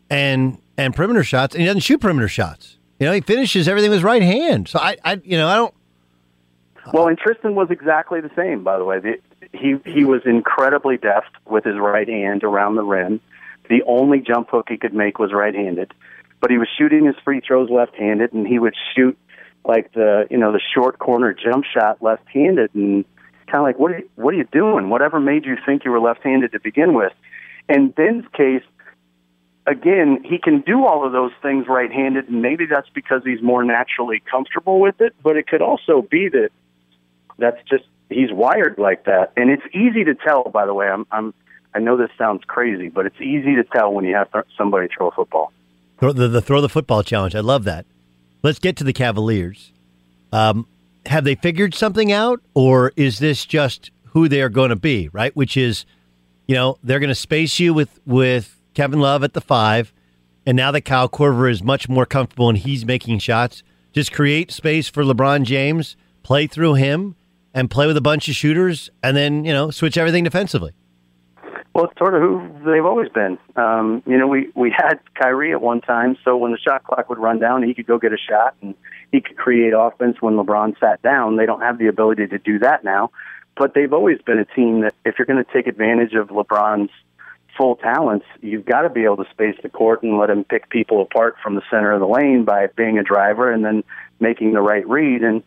[0.10, 2.78] and and perimeter shots, and he doesn't shoot perimeter shots.
[3.00, 4.68] You know, he finishes everything with his right hand.
[4.68, 5.74] So I, I you know, I don't.
[6.94, 9.00] Well, and Tristan was exactly the same, by the way.
[9.00, 9.22] The,
[9.54, 13.22] he he was incredibly deft with his right hand around the rim.
[13.70, 15.94] The only jump hook he could make was right-handed,
[16.40, 19.18] but he was shooting his free throws left-handed, and he would shoot
[19.68, 23.06] like the you know the short corner jump shot left-handed, and
[23.48, 24.90] kind of like what are you, what are you doing?
[24.90, 27.14] Whatever made you think you were left-handed to begin with?
[27.68, 28.64] In Ben's case,
[29.66, 33.64] again, he can do all of those things right-handed, and maybe that's because he's more
[33.64, 35.16] naturally comfortable with it.
[35.24, 36.50] But it could also be that
[37.38, 40.44] that's just he's wired like that, and it's easy to tell.
[40.44, 41.34] By the way, I'm, I'm
[41.74, 45.10] I know this sounds crazy, but it's easy to tell when you have somebody throw
[45.10, 45.52] a football.
[46.00, 47.36] Throw the, the throw the football challenge.
[47.36, 47.86] I love that.
[48.46, 49.74] Let's get to the Cavaliers.
[50.32, 50.68] Um,
[51.08, 55.10] have they figured something out, or is this just who they are going to be?
[55.12, 55.84] Right, which is,
[56.48, 59.92] you know, they're going to space you with with Kevin Love at the five,
[60.46, 64.52] and now that Kyle Korver is much more comfortable and he's making shots, just create
[64.52, 67.16] space for LeBron James, play through him,
[67.52, 70.74] and play with a bunch of shooters, and then you know switch everything defensively.
[71.76, 73.38] Well, it's sort of who they've always been.
[73.58, 77.10] Um, you know, we we had Kyrie at one time, so when the shot clock
[77.10, 78.76] would run down, he could go get a shot and
[79.12, 81.36] he could create offense when LeBron sat down.
[81.36, 83.12] They don't have the ability to do that now,
[83.58, 86.92] but they've always been a team that if you're going to take advantage of LeBron's
[87.58, 90.70] full talents, you've got to be able to space the court and let him pick
[90.70, 93.84] people apart from the center of the lane by being a driver and then
[94.22, 95.24] making the right read.
[95.24, 95.44] And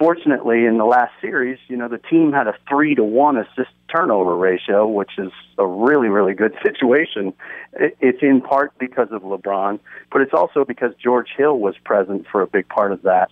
[0.00, 3.68] fortunately, in the last series, you know, the team had a three to one assist
[3.94, 7.34] turnover ratio, which is a really, really good situation.
[7.74, 9.78] It's in part because of LeBron,
[10.10, 13.30] but it's also because George Hill was present for a big part of that.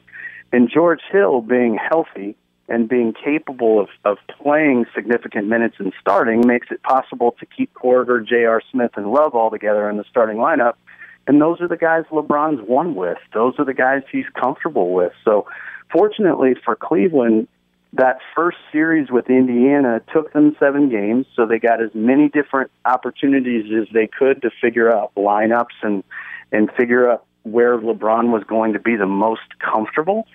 [0.53, 2.37] And George Hill being healthy
[2.69, 7.73] and being capable of, of playing significant minutes and starting makes it possible to keep
[7.73, 8.61] Korver, J.R.
[8.71, 10.75] Smith, and Love all together in the starting lineup.
[11.27, 13.19] And those are the guys LeBron's won with.
[13.33, 15.13] Those are the guys he's comfortable with.
[15.25, 15.47] So,
[15.91, 17.49] fortunately for Cleveland,
[17.95, 22.71] that first series with Indiana took them seven games, so they got as many different
[22.85, 26.05] opportunities as they could to figure out lineups and
[26.53, 30.27] and figure out where LeBron was going to be the most comfortable.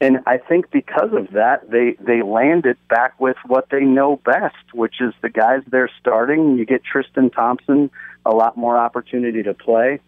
[0.00, 4.74] And I think because of that, they they landed back with what they know best,
[4.74, 6.58] which is the guys they're starting.
[6.58, 7.90] You get Tristan Thompson
[8.26, 10.00] a lot more opportunity to play.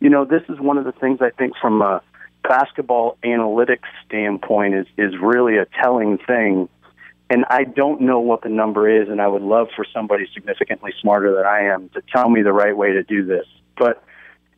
[0.00, 2.02] You know, this is one of the things I think from a
[2.48, 6.68] basketball analytics standpoint is is really a telling thing.
[7.28, 10.92] And I don't know what the number is, and I would love for somebody significantly
[11.00, 13.46] smarter than I am to tell me the right way to do this.
[13.76, 14.02] But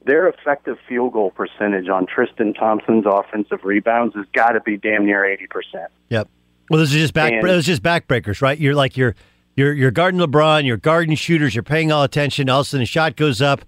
[0.05, 5.07] their effective field goal percentage on Tristan Thompson's offensive rebounds has got to be damn
[5.07, 5.91] near eighty percent.
[6.11, 6.29] Yep.
[6.71, 7.33] Well, those are just back.
[7.33, 8.59] And- those are just backbreakers, right?
[8.59, 9.15] You're like you're
[9.57, 10.67] you're you're guarding LeBron.
[10.67, 11.55] You're guarding shooters.
[11.55, 12.51] You're paying all attention.
[12.51, 13.65] All of a sudden, the shot goes up.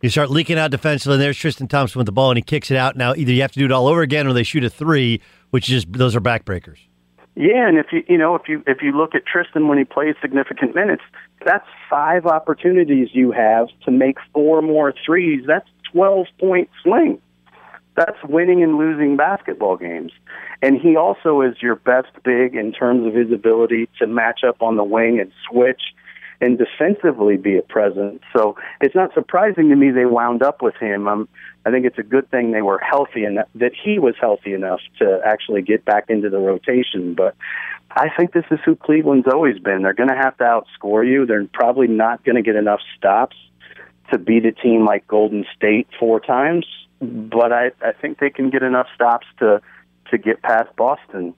[0.00, 1.14] You start leaking out defensively.
[1.14, 2.96] And there's Tristan Thompson with the ball, and he kicks it out.
[2.96, 5.20] Now, either you have to do it all over again, or they shoot a three,
[5.50, 6.78] which is those are backbreakers.
[7.34, 9.84] Yeah, and if you you know if you if you look at Tristan when he
[9.84, 11.02] plays significant minutes,
[11.44, 15.44] that's five opportunities you have to make four more threes.
[15.46, 17.20] That's 12 point swing.
[17.96, 20.12] That's winning and losing basketball games.
[20.62, 24.62] And he also is your best big in terms of his ability to match up
[24.62, 25.82] on the wing and switch
[26.40, 28.22] and defensively be a presence.
[28.36, 31.08] So it's not surprising to me they wound up with him.
[31.08, 31.28] Um,
[31.66, 34.80] I think it's a good thing they were healthy and that, he was healthy enough
[34.98, 37.14] to actually get back into the rotation.
[37.14, 37.34] But
[37.90, 39.82] I think this is who Cleveland's always been.
[39.82, 41.26] They're going to have to outscore you.
[41.26, 43.36] They're probably not going to get enough stops
[44.12, 46.66] to beat a team like Golden State four times,
[47.00, 49.60] but I, I think they can get enough stops to
[50.10, 51.34] to get past Boston.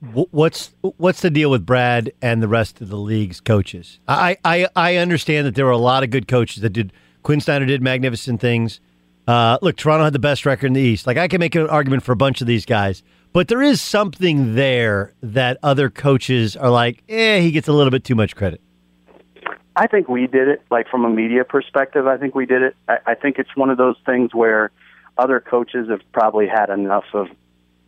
[0.00, 4.00] What's what's the deal with Brad and the rest of the league's coaches?
[4.08, 6.92] I, I I understand that there were a lot of good coaches that did.
[7.22, 8.80] Quin Snyder did magnificent things.
[9.28, 11.06] Uh, look, Toronto had the best record in the East.
[11.06, 13.02] Like I can make an argument for a bunch of these guys,
[13.34, 17.90] but there is something there that other coaches are like, eh, he gets a little
[17.90, 18.62] bit too much credit.
[19.76, 20.62] I think we did it.
[20.70, 22.76] Like from a media perspective, I think we did it.
[22.88, 24.70] I, I think it's one of those things where
[25.18, 27.28] other coaches have probably had enough of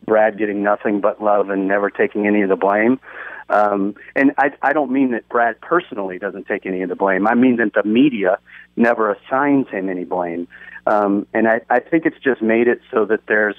[0.06, 3.00] Brad getting nothing but love and never taking any of the blame.
[3.48, 7.26] Um, and I, I don't mean that Brad personally doesn't take any of the blame.
[7.26, 8.38] I mean that the media
[8.76, 10.48] never assigns him any blame.
[10.86, 13.56] Um, and I, I think it's just made it so that there's,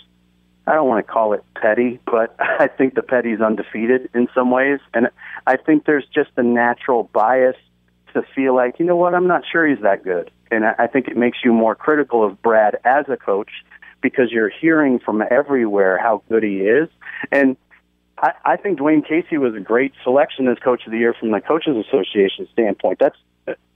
[0.65, 4.51] I don't want to call it petty, but I think the petty's undefeated in some
[4.51, 4.79] ways.
[4.93, 5.09] And
[5.45, 7.57] I think there's just a natural bias
[8.13, 10.31] to feel like, you know what, I'm not sure he's that good.
[10.51, 13.49] And I, I think it makes you more critical of Brad as a coach
[14.03, 16.89] because you're hearing from everywhere how good he is.
[17.31, 17.57] And
[18.19, 21.31] I, I think Dwane Casey was a great selection as coach of the year from
[21.31, 22.99] the coaches association standpoint.
[22.99, 23.17] That's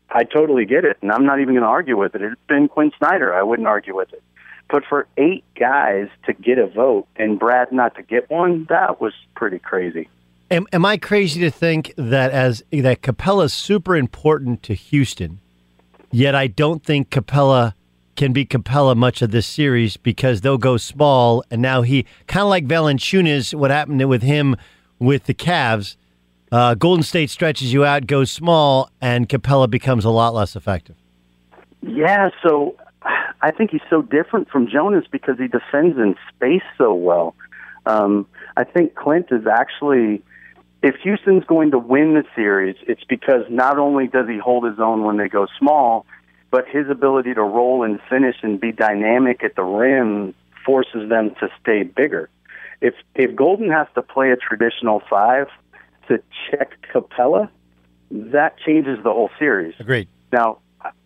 [0.10, 2.22] I totally get it, and I'm not even going to argue with it.
[2.22, 3.34] It's been Quin Snyder.
[3.34, 4.24] I wouldn't argue with it.
[4.70, 9.02] But for eight guys to get a vote and Brad not to get one, that
[9.02, 10.10] was pretty crazy.
[10.50, 15.40] Am, am I crazy to think that as that Capela is super important to Houston,
[16.10, 17.74] yet I don't think Capela
[18.18, 22.42] can be Capela much of this series because they'll go small, and now he kind
[22.42, 23.54] of like Valanciunas.
[23.54, 24.58] What happened with him
[25.00, 25.96] with the Cavs?
[26.52, 30.96] Uh, Golden State stretches you out, goes small, and Capela becomes a lot less effective.
[31.82, 32.76] Yeah, so
[33.42, 37.36] I think he's so different from Jonas because he defends in space so well.
[37.86, 38.28] Um,
[38.58, 40.24] I think Clint is actually,
[40.82, 44.80] if Houston's going to win the series, it's because not only does he hold his
[44.80, 46.06] own when they go small,
[46.52, 50.34] but his ability to roll and finish and be dynamic at the rim
[50.66, 52.30] forces them to stay bigger.
[52.82, 55.48] If if Golden has to play a traditional five
[56.08, 57.50] to check Capela,
[58.12, 59.76] that changes the whole series.
[59.80, 60.08] Agreed.
[60.32, 60.60] Now,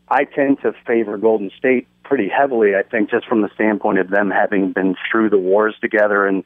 [0.10, 2.76] I tend to favor Golden State pretty heavily.
[2.76, 6.44] I think just from the standpoint of them having been through the wars together, and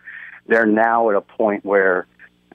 [0.48, 2.06] they're now at a point where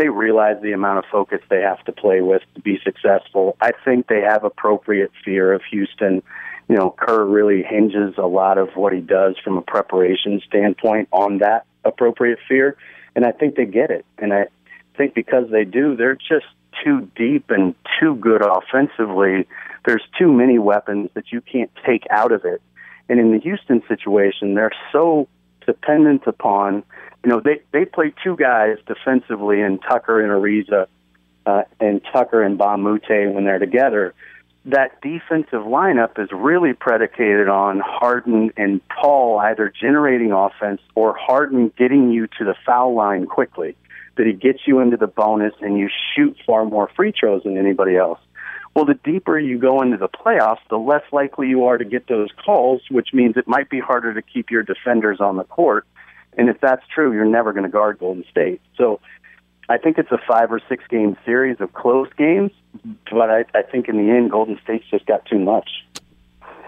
[0.01, 3.55] they realize the amount of focus they have to play with to be successful.
[3.61, 6.23] I think they have appropriate fear of Houston.
[6.71, 11.09] You know, Kerr really hinges a lot of what he does from a preparation standpoint
[11.13, 12.79] on that appropriate fear,
[13.15, 14.07] and I think they get it.
[14.17, 14.47] And I
[14.97, 16.47] think because they do, they're just
[16.83, 19.47] too deep and too good offensively.
[19.85, 22.63] There's too many weapons that you can't take out of it.
[23.11, 25.29] And in the Houston situation, they're so
[25.67, 26.85] dependent upon
[27.25, 30.87] you know, they they play two guys defensively in Tucker and Ariza,
[31.47, 32.77] uh, and Tucker and a
[33.31, 34.15] when they're together.
[34.67, 41.73] That defensive lineup is really predicated on Harden and Paul either generating offense or Harden
[41.79, 43.77] getting you to the foul line quickly.
[44.17, 47.57] That he gets you into the bonus and you shoot far more free throws than
[47.57, 48.19] anybody else.
[48.75, 52.07] Well, the deeper you go into the playoffs, the less likely you are to get
[52.07, 55.87] those calls, which means it might be harder to keep your defenders on the court
[56.37, 58.61] and if that's true, you're never going to guard Golden State.
[58.77, 59.01] So
[59.69, 62.53] I think it's a five or six game series of close games,
[63.11, 65.69] but I, I think in the end, Golden State's just got too much.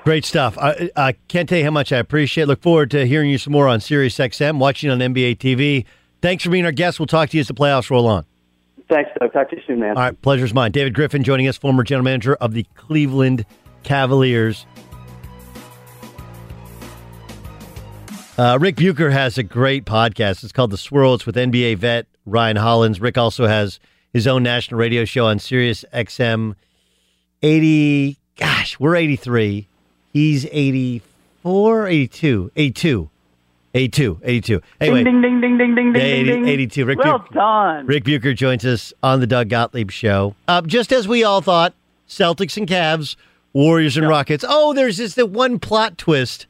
[0.04, 0.58] Great stuff.
[0.58, 2.46] I, I can't tell you how much I appreciate.
[2.46, 5.84] Look forward to hearing you some more on Sirius XM, watching on NBA TV.
[6.20, 6.98] Thanks for being our guest.
[6.98, 8.24] We'll talk to you as the playoffs roll on.
[8.88, 9.32] Thanks, Doug.
[9.32, 9.96] Talk to you soon, man.
[9.96, 10.72] All right, pleasure's mine.
[10.72, 13.46] David Griffin joining us, former general manager of the Cleveland
[13.84, 14.66] Cavaliers.
[18.38, 20.42] Uh, Ric Bucher has a great podcast.
[20.42, 21.14] It's called The Swirl.
[21.14, 23.00] It's with NBA vet Ryan Hollins.
[23.00, 23.78] Ric also has
[24.12, 26.54] his own national radio show on Sirius XM
[27.42, 28.16] 80.
[28.36, 29.68] Gosh, we're 83.
[30.12, 33.10] He's 84, 82, 82.
[33.74, 34.60] 82, 82.
[34.80, 36.48] Anyway, ding, ding, ding, ding, ding, ding, 80, ding, ding.
[36.48, 36.84] 82.
[36.84, 37.86] Ric well Bucher, done.
[37.86, 40.34] Ric Bucher joins us on the Doug Gottlieb Show.
[40.48, 41.74] Uh, just as we all thought,
[42.08, 43.16] Celtics and Cavs,
[43.52, 44.44] Warriors and Rockets.
[44.46, 46.46] Oh, there's just that one plot twist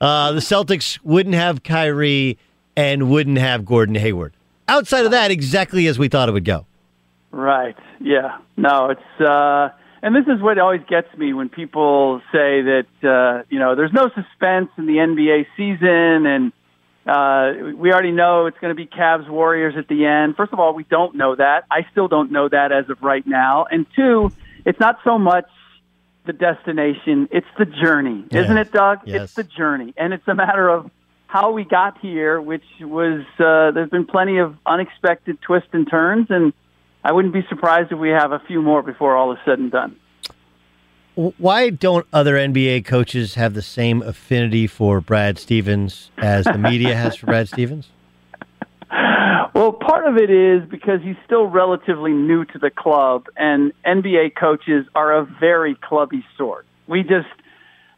[0.00, 2.38] uh, the Celtics wouldn't have Kyrie
[2.76, 4.34] and wouldn't have Gordon Hayward.
[4.68, 6.66] Outside of that, exactly as we thought it would go.
[7.30, 7.76] Right.
[8.00, 8.38] Yeah.
[8.56, 9.70] No, it's uh
[10.06, 13.92] and this is what always gets me when people say that uh, you know there's
[13.92, 16.52] no suspense in the NBA season, and
[17.06, 20.36] uh, we already know it's going to be Cavs Warriors at the end.
[20.36, 21.64] First of all, we don't know that.
[21.72, 23.66] I still don't know that as of right now.
[23.68, 24.30] And two,
[24.64, 25.48] it's not so much
[26.26, 29.00] the destination; it's the journey, isn't it, Doug?
[29.04, 29.22] Yes.
[29.22, 30.90] It's the journey, and it's a matter of
[31.26, 36.26] how we got here, which was uh, there's been plenty of unexpected twists and turns,
[36.30, 36.52] and
[37.04, 39.70] I wouldn't be surprised if we have a few more before all is said and
[39.70, 39.96] done.
[41.14, 46.94] Why don't other NBA coaches have the same affinity for Brad Stevens as the media
[46.94, 47.88] has for Brad Stevens?
[48.90, 54.36] Well, part of it is because he's still relatively new to the club, and NBA
[54.38, 56.66] coaches are a very clubby sort.
[56.86, 57.28] We just,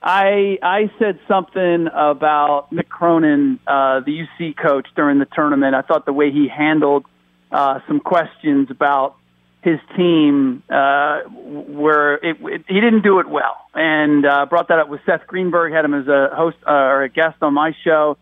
[0.02, 5.74] I, I said something about Mick Cronin, uh, the UC coach, during the tournament.
[5.74, 7.06] I thought the way he handled
[7.50, 9.16] uh, some questions about
[9.62, 14.78] his team uh, where it, it, he didn't do it well, and uh, brought that
[14.78, 15.72] up with Seth Greenberg.
[15.72, 18.16] Had him as a host uh, or a guest on my show,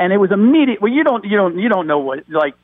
[0.00, 0.80] and it was immediate.
[0.80, 2.54] Well, you don't, you don't, you don't know what like.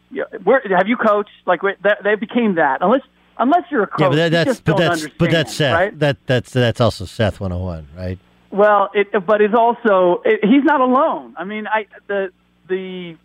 [0.43, 1.31] Where have you coached?
[1.45, 3.03] Like that, they became that unless
[3.39, 4.01] unless you're a coach.
[4.01, 5.75] yeah, but that, that's but that's but that's Seth.
[5.75, 5.99] right?
[5.99, 8.19] That that's that's also Seth 101, right?
[8.51, 11.35] Well, it, but it's also it, he's not alone.
[11.37, 12.31] I mean, I the
[12.69, 13.17] the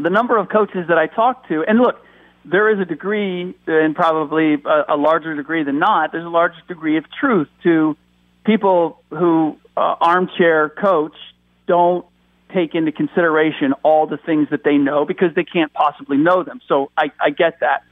[0.00, 1.96] the number of coaches that I talk to, and look,
[2.44, 6.12] there is a degree, and probably a, a larger degree than not.
[6.12, 7.96] There's a larger degree of truth to
[8.44, 11.16] people who uh, armchair coach
[11.66, 12.06] don't
[12.52, 16.60] take into consideration all the things that they know because they can't possibly know them.
[16.68, 17.84] So I, I get that.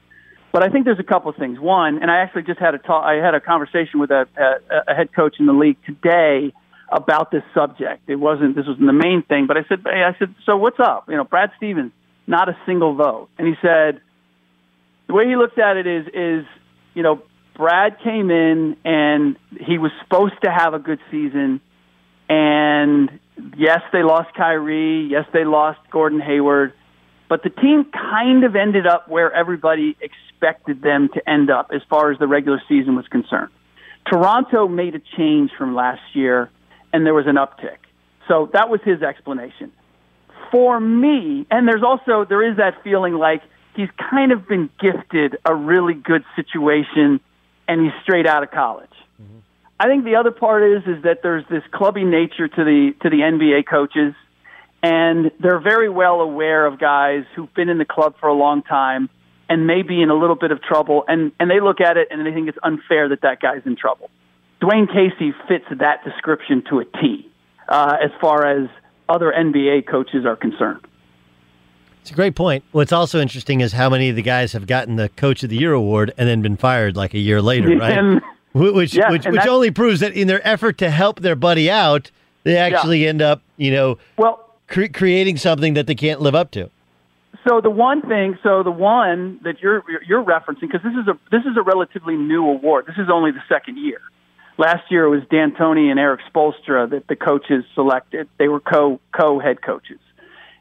[0.53, 1.59] But I think there's a couple of things.
[1.59, 4.93] One, and I actually just had a talk, I had a conversation with a, a,
[4.93, 6.53] a head coach in the league today
[6.91, 8.03] about this subject.
[8.07, 11.09] It wasn't this wasn't the main thing, but I said, I said, so what's up?
[11.09, 11.93] You know, Brad Stevens,
[12.27, 14.03] not a single vote, and he said
[15.07, 16.47] the way he looked at it is is
[16.95, 17.23] you know
[17.57, 21.63] Brad came in and he was supposed to have a good season,
[22.29, 23.11] and
[23.57, 26.73] yes, they lost Kyrie, yes, they lost Gordon Hayward,
[27.29, 31.81] but the team kind of ended up where everybody expected them to end up as
[31.89, 33.51] far as the regular season was concerned.
[34.11, 36.51] Toronto made a change from last year,
[36.93, 37.79] and there was an uptick.
[38.29, 39.73] So that was his explanation.
[40.51, 43.43] For me, and there's also there is that feeling like
[43.75, 47.21] he's kind of been gifted a really good situation,
[47.69, 48.91] and he's straight out of college.
[49.83, 53.11] I think the other part is is that there's this clubby nature to the to
[53.11, 54.15] the NBA coaches,
[54.81, 58.63] and they're very well aware of guys who've been in the club for a long
[58.63, 59.11] time
[59.49, 62.07] and may be in a little bit of trouble, and and they look at it
[62.13, 64.09] and they think it's unfair that that guy's in trouble.
[64.61, 67.29] Dwane Casey fits that description to a T,
[67.69, 68.69] uh, as far as
[69.09, 70.87] other NBA coaches are concerned.
[72.03, 72.63] It's a great point.
[72.71, 75.57] What's also interesting is how many of the guys have gotten the Coach of the
[75.57, 78.23] Year award and then been fired like a year later, right?
[78.53, 82.11] Which Yeah, which, which only proves that in their effort to help their buddy out,
[82.45, 86.51] they actually end up, you know, well cre- creating something that they can't live up
[86.53, 86.71] to.
[87.49, 91.19] So the one thing, so the one that you're you're referencing, because this is a
[91.31, 92.87] this is a relatively new award.
[92.87, 94.01] This is only the second year.
[94.59, 98.29] Last year it was D'Antoni and Erik Spoelstra that the coaches selected.
[98.39, 99.99] They were co co head coaches,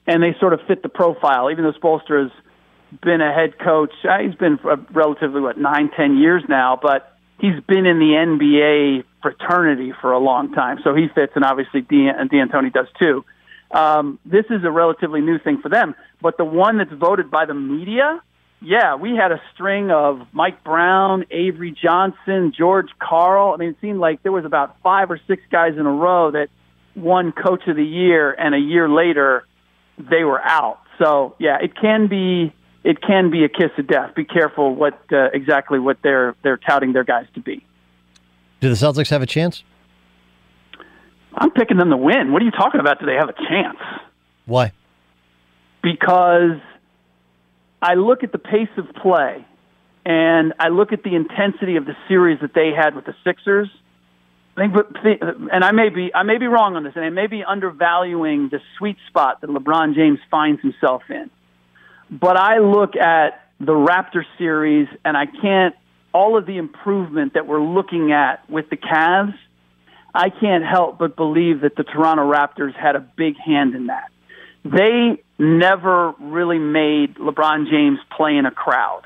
[0.08, 1.52] and they sort of fit the profile.
[1.52, 2.32] Even though Spoelstra's
[3.04, 7.16] been a head coach, uh, he's been for relatively what nine ten years now, but
[7.42, 11.82] he's been in the NBA fraternity for a long time, so he fits, and obviously
[11.82, 13.26] De- D'Antoni does too.
[13.72, 17.46] Um, this is a relatively new thing for them, but the one that's voted by
[17.46, 18.22] the media,
[18.62, 23.54] yeah, we had a string of Mike Brown, Avery Johnson, George Karl.
[23.54, 26.32] I mean, it seemed like there was about five or six guys in a row
[26.32, 26.50] that
[26.96, 29.46] won Coach of the Year, and a year later
[29.98, 30.80] they were out.
[31.00, 32.54] So yeah, it can be
[32.84, 34.16] it can be a kiss of death.
[34.16, 37.66] Be careful what uh, exactly what they're they're touting their guys to be.
[38.60, 39.64] Do the Celtics have a chance?
[41.34, 42.32] I'm picking them to win.
[42.34, 43.00] What are you talking about?
[43.00, 43.78] Do they have a chance?
[44.46, 44.72] Why?
[45.82, 46.60] Because
[47.82, 49.46] I look at the pace of play
[50.06, 53.70] and I look at the intensity of the series that they had with the Sixers.
[54.58, 55.22] I think,
[55.52, 58.50] and I may be I may be wrong on this, and I may be undervaluing
[58.50, 61.30] the sweet spot that LeBron James finds himself in.
[62.12, 65.76] But I look at the Raptor series, and I can't
[66.14, 69.34] all of the improvement that we're looking at with the Cavs.
[70.14, 74.12] I can't help but believe that the Toronto Raptors had a big hand in that.
[74.66, 79.04] They never really made LeBron James play in a crowd.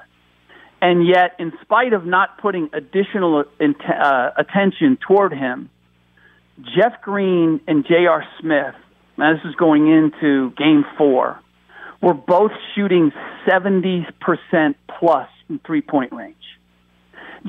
[0.81, 5.69] And yet, in spite of not putting additional uh, attention toward him,
[6.75, 8.25] Jeff Green and J.R.
[8.39, 8.75] Smith,
[9.17, 11.39] now this is going into game four,
[12.05, 13.11] were both shooting
[13.49, 14.05] 70%
[14.99, 16.35] plus from three point range.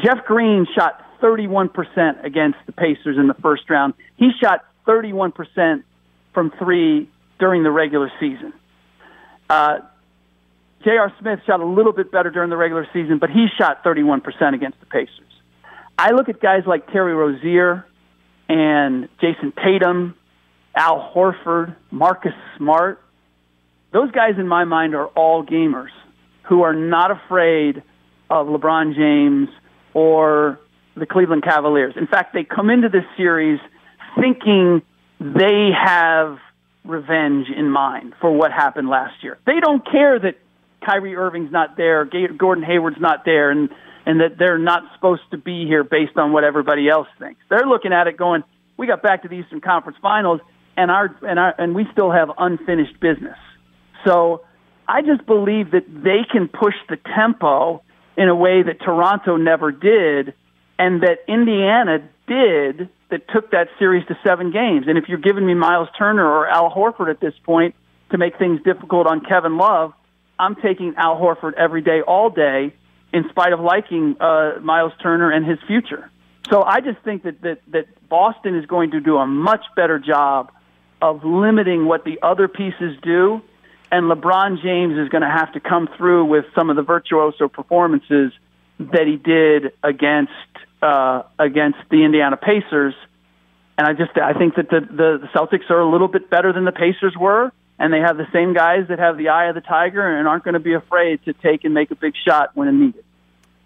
[0.03, 3.93] Jeff Green shot 31% against the Pacers in the first round.
[4.17, 5.85] He shot 31%
[6.33, 8.55] from three during the regular season.
[9.49, 9.81] Uh,
[10.85, 11.13] J.R.
[11.21, 14.23] Smith shot a little bit better during the regular season, but he shot 31%
[14.55, 15.11] against the Pacers.
[15.99, 17.87] I look at guys like Terry Rozier
[18.49, 20.15] and Jayson Tatum,
[20.75, 23.03] Al Horford, Marcus Smart.
[23.97, 25.89] Those guys, in my mind, are all gamers
[26.43, 27.83] who are not afraid
[28.29, 29.49] of LeBron James
[29.95, 30.61] or
[30.95, 31.95] the Cleveland Cavaliers.
[31.97, 33.59] In fact, they come into this series
[34.21, 34.83] thinking
[35.19, 36.37] they have
[36.85, 39.39] revenge in mind for what happened last year.
[39.47, 40.35] They don't care that
[40.85, 43.71] Kyrie Irving's not there, Gordon Hayward's not there, and
[44.05, 47.41] and that they're not supposed to be here based on what everybody else thinks.
[47.49, 48.45] They're looking at it going,
[48.77, 50.43] we got back to the Eastern Conference Finals,
[50.77, 53.39] and our and our and we still have unfinished business.
[54.07, 54.43] So
[54.87, 57.83] I just believe that they can push the tempo
[58.17, 60.33] in a way that Toronto never did,
[60.79, 64.87] and that Indiana did that took that series to seven games.
[64.89, 67.75] And if you're giving me Miles Turner or Al Horford at this point
[68.11, 69.93] to make things difficult on Kevin Love,
[70.39, 72.73] I'm taking Al Horford every day, all day,
[73.13, 76.11] in spite of liking uh, Miles Turner and his future.
[76.51, 79.99] So I just think that, that that Boston is going to do a much better
[79.99, 80.53] job
[81.03, 83.43] of limiting what the other pieces do,
[83.91, 87.49] and LeBron James is going to have to come through with some of the virtuoso
[87.49, 88.33] performances
[88.79, 90.33] that he did against
[90.83, 92.95] uh, against the Indiana Pacers.
[93.79, 96.65] And I just I think that the, the Celtics are a little bit better than
[96.65, 99.61] the Pacers were and they have the same guys that have the eye of the
[99.61, 102.81] tiger and aren't going to be afraid to take and make a big shot when
[102.81, 103.05] needed.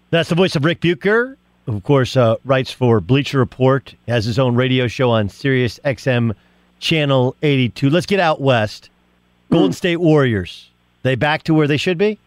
[0.09, 4.25] That's the voice of Ric Bucher, who, of course, uh, writes for Bleacher Report, has
[4.25, 6.35] his own radio show on Sirius XM
[6.79, 7.89] Channel 82.
[7.89, 8.89] Let's get out west.
[9.51, 10.69] Golden State Warriors.
[11.03, 12.17] They back to where they should be?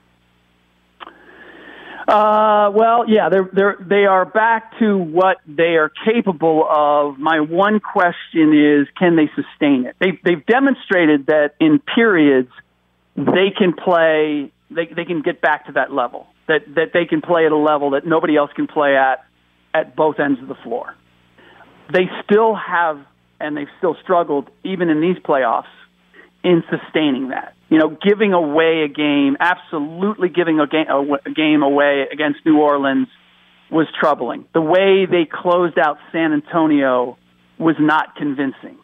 [2.07, 7.19] Uh, well, yeah, they're they're they are back to what they are capable of.
[7.19, 9.97] My one question is, can they sustain it?
[9.99, 12.51] They they've demonstrated that in periods
[13.17, 14.53] they can play.
[14.71, 16.27] They they can get back to that level.
[16.47, 19.25] That that they can play at a level that nobody else can play at
[19.73, 20.95] at both ends of the floor.
[21.91, 23.01] They still have,
[23.41, 25.65] and they've still struggled even in these playoffs
[26.45, 31.65] in sustaining that you know, giving away a game, absolutely giving a game, a game
[31.65, 33.09] away against New Orleans
[33.69, 34.45] was troubling.
[34.55, 37.19] The way they closed out San Antonio
[37.59, 38.77] was not convincing.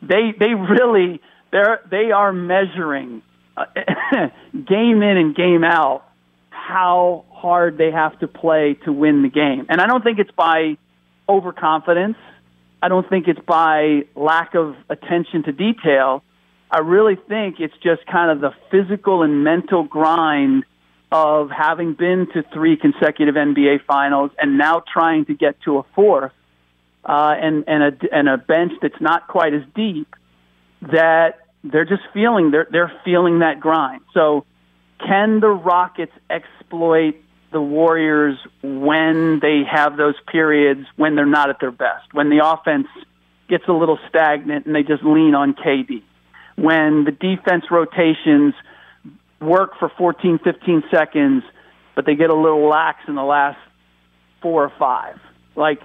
[0.00, 3.22] They they really they're they are measuring
[3.56, 3.64] uh,
[4.52, 6.04] game in and game out
[6.50, 9.66] how hard they have to play to win the game.
[9.68, 10.76] And I don't think it's by
[11.28, 12.18] overconfidence.
[12.80, 16.22] I don't think it's by lack of attention to detail.
[16.70, 20.64] I really think it's just kind of the physical and mental grind
[21.12, 25.82] of having been to three consecutive NBA finals and now trying to get to a
[25.94, 26.32] fourth,
[27.04, 30.14] uh, and and a and a bench that's not quite as deep.
[30.82, 34.02] That they're just feeling they're they're feeling that grind.
[34.12, 34.44] So,
[35.06, 37.14] can the Rockets exploit
[37.52, 42.44] the Warriors when they have those periods when they're not at their best, when the
[42.44, 42.88] offense
[43.48, 46.02] gets a little stagnant and they just lean on KD?
[46.56, 48.54] When the defense rotations
[49.40, 51.42] work for 14, 15 seconds,
[51.94, 53.58] but they get a little lax in the last
[54.42, 55.18] four or five.
[55.54, 55.80] Like,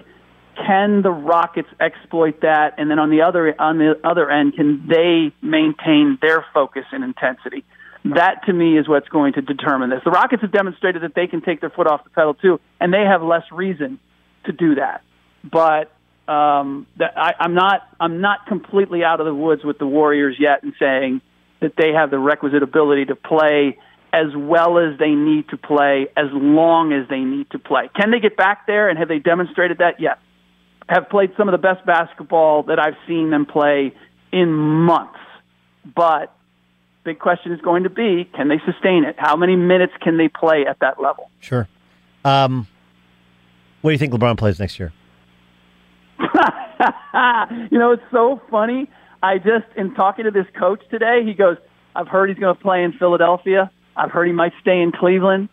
[0.56, 2.74] can the Rockets exploit that?
[2.78, 7.02] And then on the other on the other end, can they maintain their focus and
[7.02, 7.64] intensity?
[8.04, 10.00] That to me is what's going to determine this.
[10.04, 12.92] The Rockets have demonstrated that they can take their foot off the pedal too, and
[12.92, 13.98] they have less reason
[14.44, 15.02] to do that.
[15.44, 15.90] But
[16.28, 20.36] um, that I, I'm not I'm not completely out of the woods with the Warriors
[20.38, 21.20] yet in saying
[21.60, 23.78] that they have the requisite ability to play
[24.12, 27.88] as well as they need to play, as long as they need to play.
[27.96, 30.00] Can they get back there, and have they demonstrated that?
[30.00, 30.18] Yes.
[30.88, 33.94] Have played some of the best basketball that I've seen them play
[34.30, 35.18] in months.
[35.84, 36.34] But
[37.04, 39.14] the big question is going to be, can they sustain it?
[39.16, 41.30] How many minutes can they play at that level?
[41.40, 41.68] Sure.
[42.24, 42.66] Um,
[43.80, 44.92] what do you think LeBron plays next year?
[47.70, 48.90] you know, it's so funny.
[49.22, 51.56] I just, in talking to this coach today, he goes,
[51.94, 53.70] I've heard he's going to play in Philadelphia.
[53.96, 55.48] I've heard he might stay in Cleveland.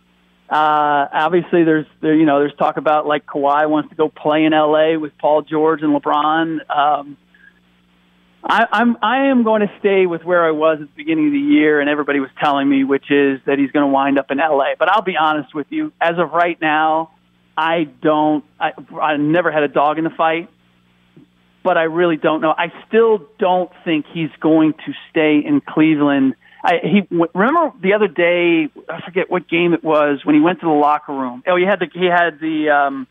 [0.49, 4.45] Uh, obviously, there's there, you know there's talk about like Kawhi wants to go play
[4.45, 4.97] in L.A.
[4.97, 6.75] with Paul George and LeBron.
[6.75, 7.17] Um,
[8.43, 11.33] I, I'm I am going to stay with where I was at the beginning of
[11.33, 14.31] the year, and everybody was telling me, which is that he's going to wind up
[14.31, 14.75] in L.A.
[14.79, 17.11] But I'll be honest with you, as of right now,
[17.59, 18.45] I don't.
[18.59, 20.49] I, I never had a dog in the fight
[21.63, 22.53] but I really don't know.
[22.57, 26.35] I still don't think he's going to stay in Cleveland.
[26.63, 28.69] I, he remember the other day.
[28.89, 31.43] I forget what game it was when he went to the locker room.
[31.47, 33.07] Oh, he had the he had the um,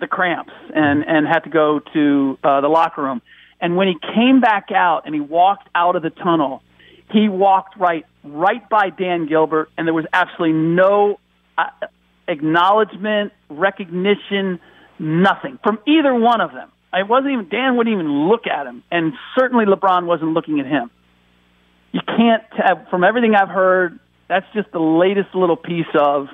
[0.00, 3.22] the cramps and and had to go to uh, the locker room.
[3.60, 6.62] And when he came back out and he walked out of the tunnel,
[7.10, 11.18] he walked right right by Dan Gilbert, and there was absolutely no
[11.58, 11.64] uh,
[12.32, 14.58] acknowledgement, recognition,
[14.98, 16.70] nothing from either one of them.
[16.92, 20.66] I wasn't even Dan wouldn't even look at him, and certainly LeBron wasn't looking at
[20.66, 20.90] him.
[21.92, 23.98] You can't have, from everything I've heard.
[24.28, 26.28] That's just the latest little piece of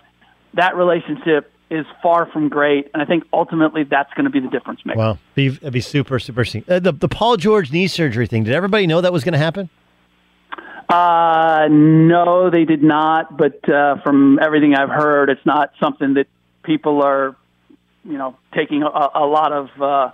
[0.54, 4.48] that relationship is far from great, and I think ultimately that's going to be the
[4.48, 4.98] difference maker.
[4.98, 6.42] Wow, be it'd be super super.
[6.42, 8.44] Uh, the the Paul George knee surgery thing.
[8.44, 9.68] Did everybody know that was going to happen?
[10.88, 13.36] Uh, no, they did not.
[13.36, 16.26] But uh, from everything I've heard, it's not something that
[16.62, 17.36] people are,
[18.04, 20.10] you know, taking a, a lot of uh,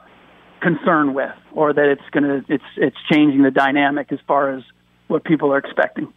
[0.61, 4.65] concern with, or that it's going to it's it's changing the dynamic as far as
[5.07, 6.13] what people are expecting.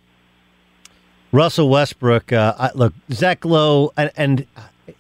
[1.31, 2.31] Russell Westbrook.
[2.31, 4.47] Uh, I, look, Zach Lowe, and, and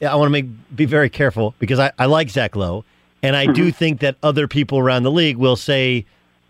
[0.01, 2.83] I want to make be very careful because I, I like Zach Lowe,
[3.23, 6.05] and I do think that other people around the league will say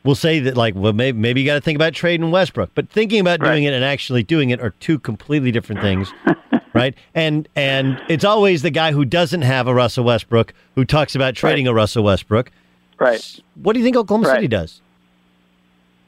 [0.08, 2.90] will say that like, well, maybe maybe you got to think about trading Westbrook, but
[2.90, 6.12] thinking about doing it and actually doing it are two completely different things,
[6.74, 6.96] right?
[7.14, 11.36] And and it's always the guy who doesn't have a Russell Westbrook who talks about
[11.36, 12.52] trading a Russell Westbrook.
[13.00, 13.40] Right.
[13.56, 14.38] What do you think Oklahoma Right.
[14.38, 14.82] City does?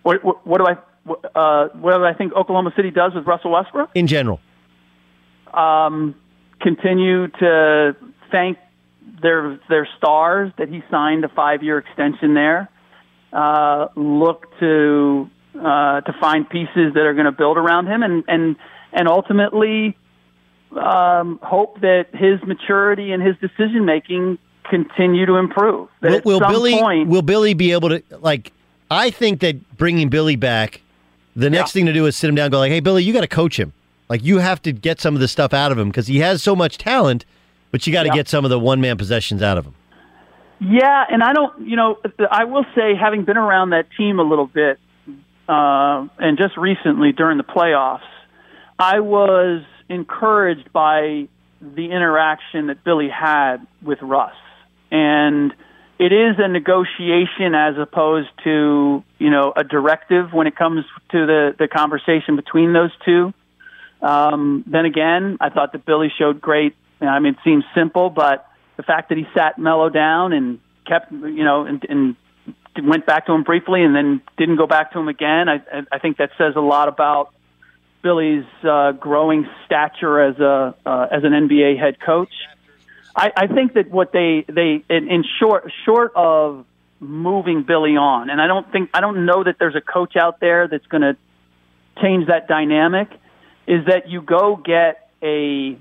[0.02, 0.78] What, what, what do I
[1.36, 3.92] uh, what do I think Oklahoma City does with Russell Westbrook?
[3.94, 4.40] in general?
[5.54, 6.16] um,
[6.62, 7.96] continue to
[8.32, 8.58] thank
[9.22, 12.70] their their stars that he signed a five year extension there.
[13.32, 18.24] Uh, look to uh, to find pieces that are going to build around him, and
[18.28, 18.56] and
[18.92, 19.96] and ultimately
[20.76, 24.38] um, hope that his maturity and his decision making
[24.70, 25.90] continue to improve.
[26.02, 28.52] That Will, at will some Billy point, will Billy be able to like?
[28.92, 30.82] I think that bringing Billy back,
[31.36, 33.14] the next thing to do is sit him down, and go like, "Hey, Billy, you
[33.14, 33.74] got to coach him.
[34.10, 36.42] Like, you have to get some of the stuff out of him because he has
[36.42, 37.26] so much talent,
[37.70, 38.16] but you got to Yeah.
[38.16, 39.76] get some of the one man possessions out of him."
[40.60, 41.98] Yeah, and I don't, you know,
[42.30, 44.80] I will say, having been around that team a little bit,
[45.48, 48.02] uh, and just recently during the playoffs,
[48.78, 51.28] I was encouraged by
[51.62, 54.36] the interaction that Billy had with Russ.
[54.92, 55.54] And
[55.98, 61.26] it is a negotiation as opposed to, you know, a directive when it comes to
[61.26, 63.34] the, the conversation between those two.
[64.02, 66.76] Um, then again, I thought that Billy showed great.
[67.02, 68.49] I mean, it seems simple, but
[68.80, 70.58] the fact that he sat Melo down and
[70.88, 72.16] kept, you know, and, and
[72.82, 75.62] went back to him briefly and then didn't go back to him again, I,
[75.92, 77.34] I- think that says a lot about
[78.02, 82.32] Billy's uh, growing stature as a uh, as an NBA head coach.
[83.14, 86.66] I, I think that what they they in, in short short of
[87.02, 90.40] moving Billy on, and I don't think I don't know that there's a coach out
[90.40, 91.18] there that's going to
[92.02, 93.10] change that dynamic.
[93.68, 95.78] Is that you go get a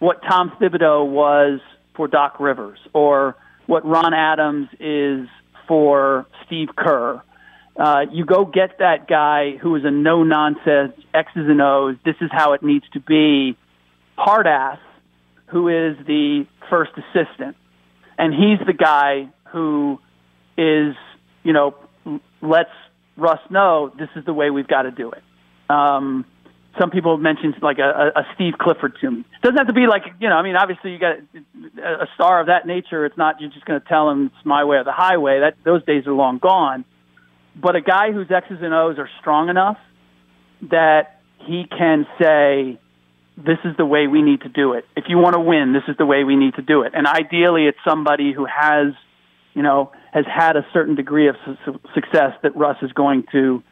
[0.00, 1.60] what Tom Thibodeau was
[2.00, 3.36] for Doc Rivers, or
[3.66, 5.28] what Ron Adams is
[5.68, 7.20] for Steve Kerr.
[7.76, 11.96] Uh, you go get that guy who is a no nonsense X's and O's.
[12.02, 13.54] This is how it needs to be.
[14.16, 14.78] Hard ass,
[15.48, 17.54] who is the first assistant,
[18.16, 19.98] and he's the guy who
[20.56, 20.94] is
[21.42, 21.74] you know
[22.40, 22.70] lets
[23.18, 25.22] Russ know this is the way we've got to do it.
[25.68, 26.24] Um,
[26.78, 29.24] some people mentioned like a, a Steve Clifford to me.
[29.42, 30.36] Doesn't have to be like you know.
[30.36, 31.16] I mean, obviously you got
[31.82, 33.04] a star of that nature.
[33.04, 35.40] It's not you're just going to tell him it's my way or the highway.
[35.40, 36.84] That those days are long gone.
[37.56, 39.78] But a guy whose X's and O's are strong enough
[40.70, 42.78] that he can say,
[43.36, 44.86] "This is the way we need to do it.
[44.96, 47.06] If you want to win, this is the way we need to do it." And
[47.06, 48.94] ideally, it's somebody who has,
[49.54, 53.62] you know, has had a certain degree of su- success that Russ is going to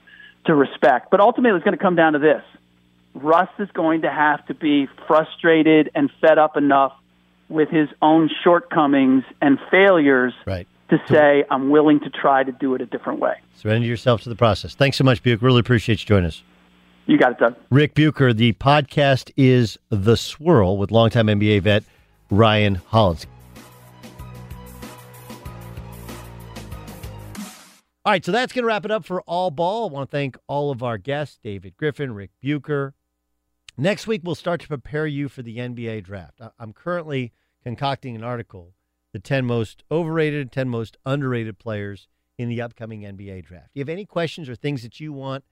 [0.46, 1.10] to respect.
[1.10, 2.42] But ultimately, it's going to come down to this:
[3.22, 6.92] Russ is going to have to be frustrated and fed up enough
[7.48, 10.66] with his own shortcomings and failures right.
[10.90, 14.28] to say, "I'm willing to try to do it a different way." Surrender yourself to
[14.28, 14.74] the process.
[14.74, 15.42] Thanks so much, Buke.
[15.42, 16.42] Really appreciate you joining us.
[17.06, 17.56] You got it, Doug.
[17.70, 18.34] Ric Bucher.
[18.34, 21.84] The podcast is The Swirl with longtime NBA vet
[22.30, 23.26] Ryan Hollins.
[28.04, 29.88] All right, so that's going to wrap it up for All Ball.
[29.88, 32.94] I want to thank all of our guests David Griffin, Ric Bucher.
[33.80, 36.40] Next week, we'll start to prepare you for the NBA draft.
[36.58, 38.74] I'm currently concocting an article
[39.12, 43.66] the 10 most overrated, 10 most underrated players in the upcoming NBA draft.
[43.66, 45.44] Do you have any questions or things that you want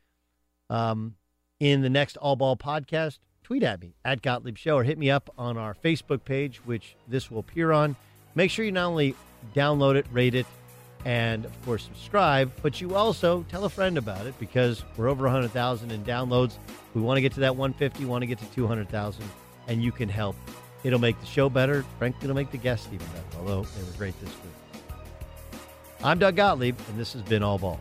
[0.69, 1.15] um,
[1.61, 3.21] in the next All Ball podcast?
[3.45, 6.97] Tweet at me at Gottlieb Show or hit me up on our Facebook page, which
[7.07, 7.95] this will appear on.
[8.35, 9.15] Make sure you not only
[9.55, 10.47] download it, rate it,
[11.05, 15.25] and of course subscribe, but you also tell a friend about it because we're over
[15.25, 16.59] 100,000 in downloads.
[16.95, 19.25] We want to get to that 150, want to get to 200,000,
[19.69, 20.37] and you can help
[20.87, 21.85] It'll make the show better.
[21.99, 24.89] Frankly, it'll make the guests even better, although they were great this week.
[26.05, 27.81] I'm Doug Gottlieb, and this has been All Ball.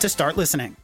[0.00, 0.76] to start listening.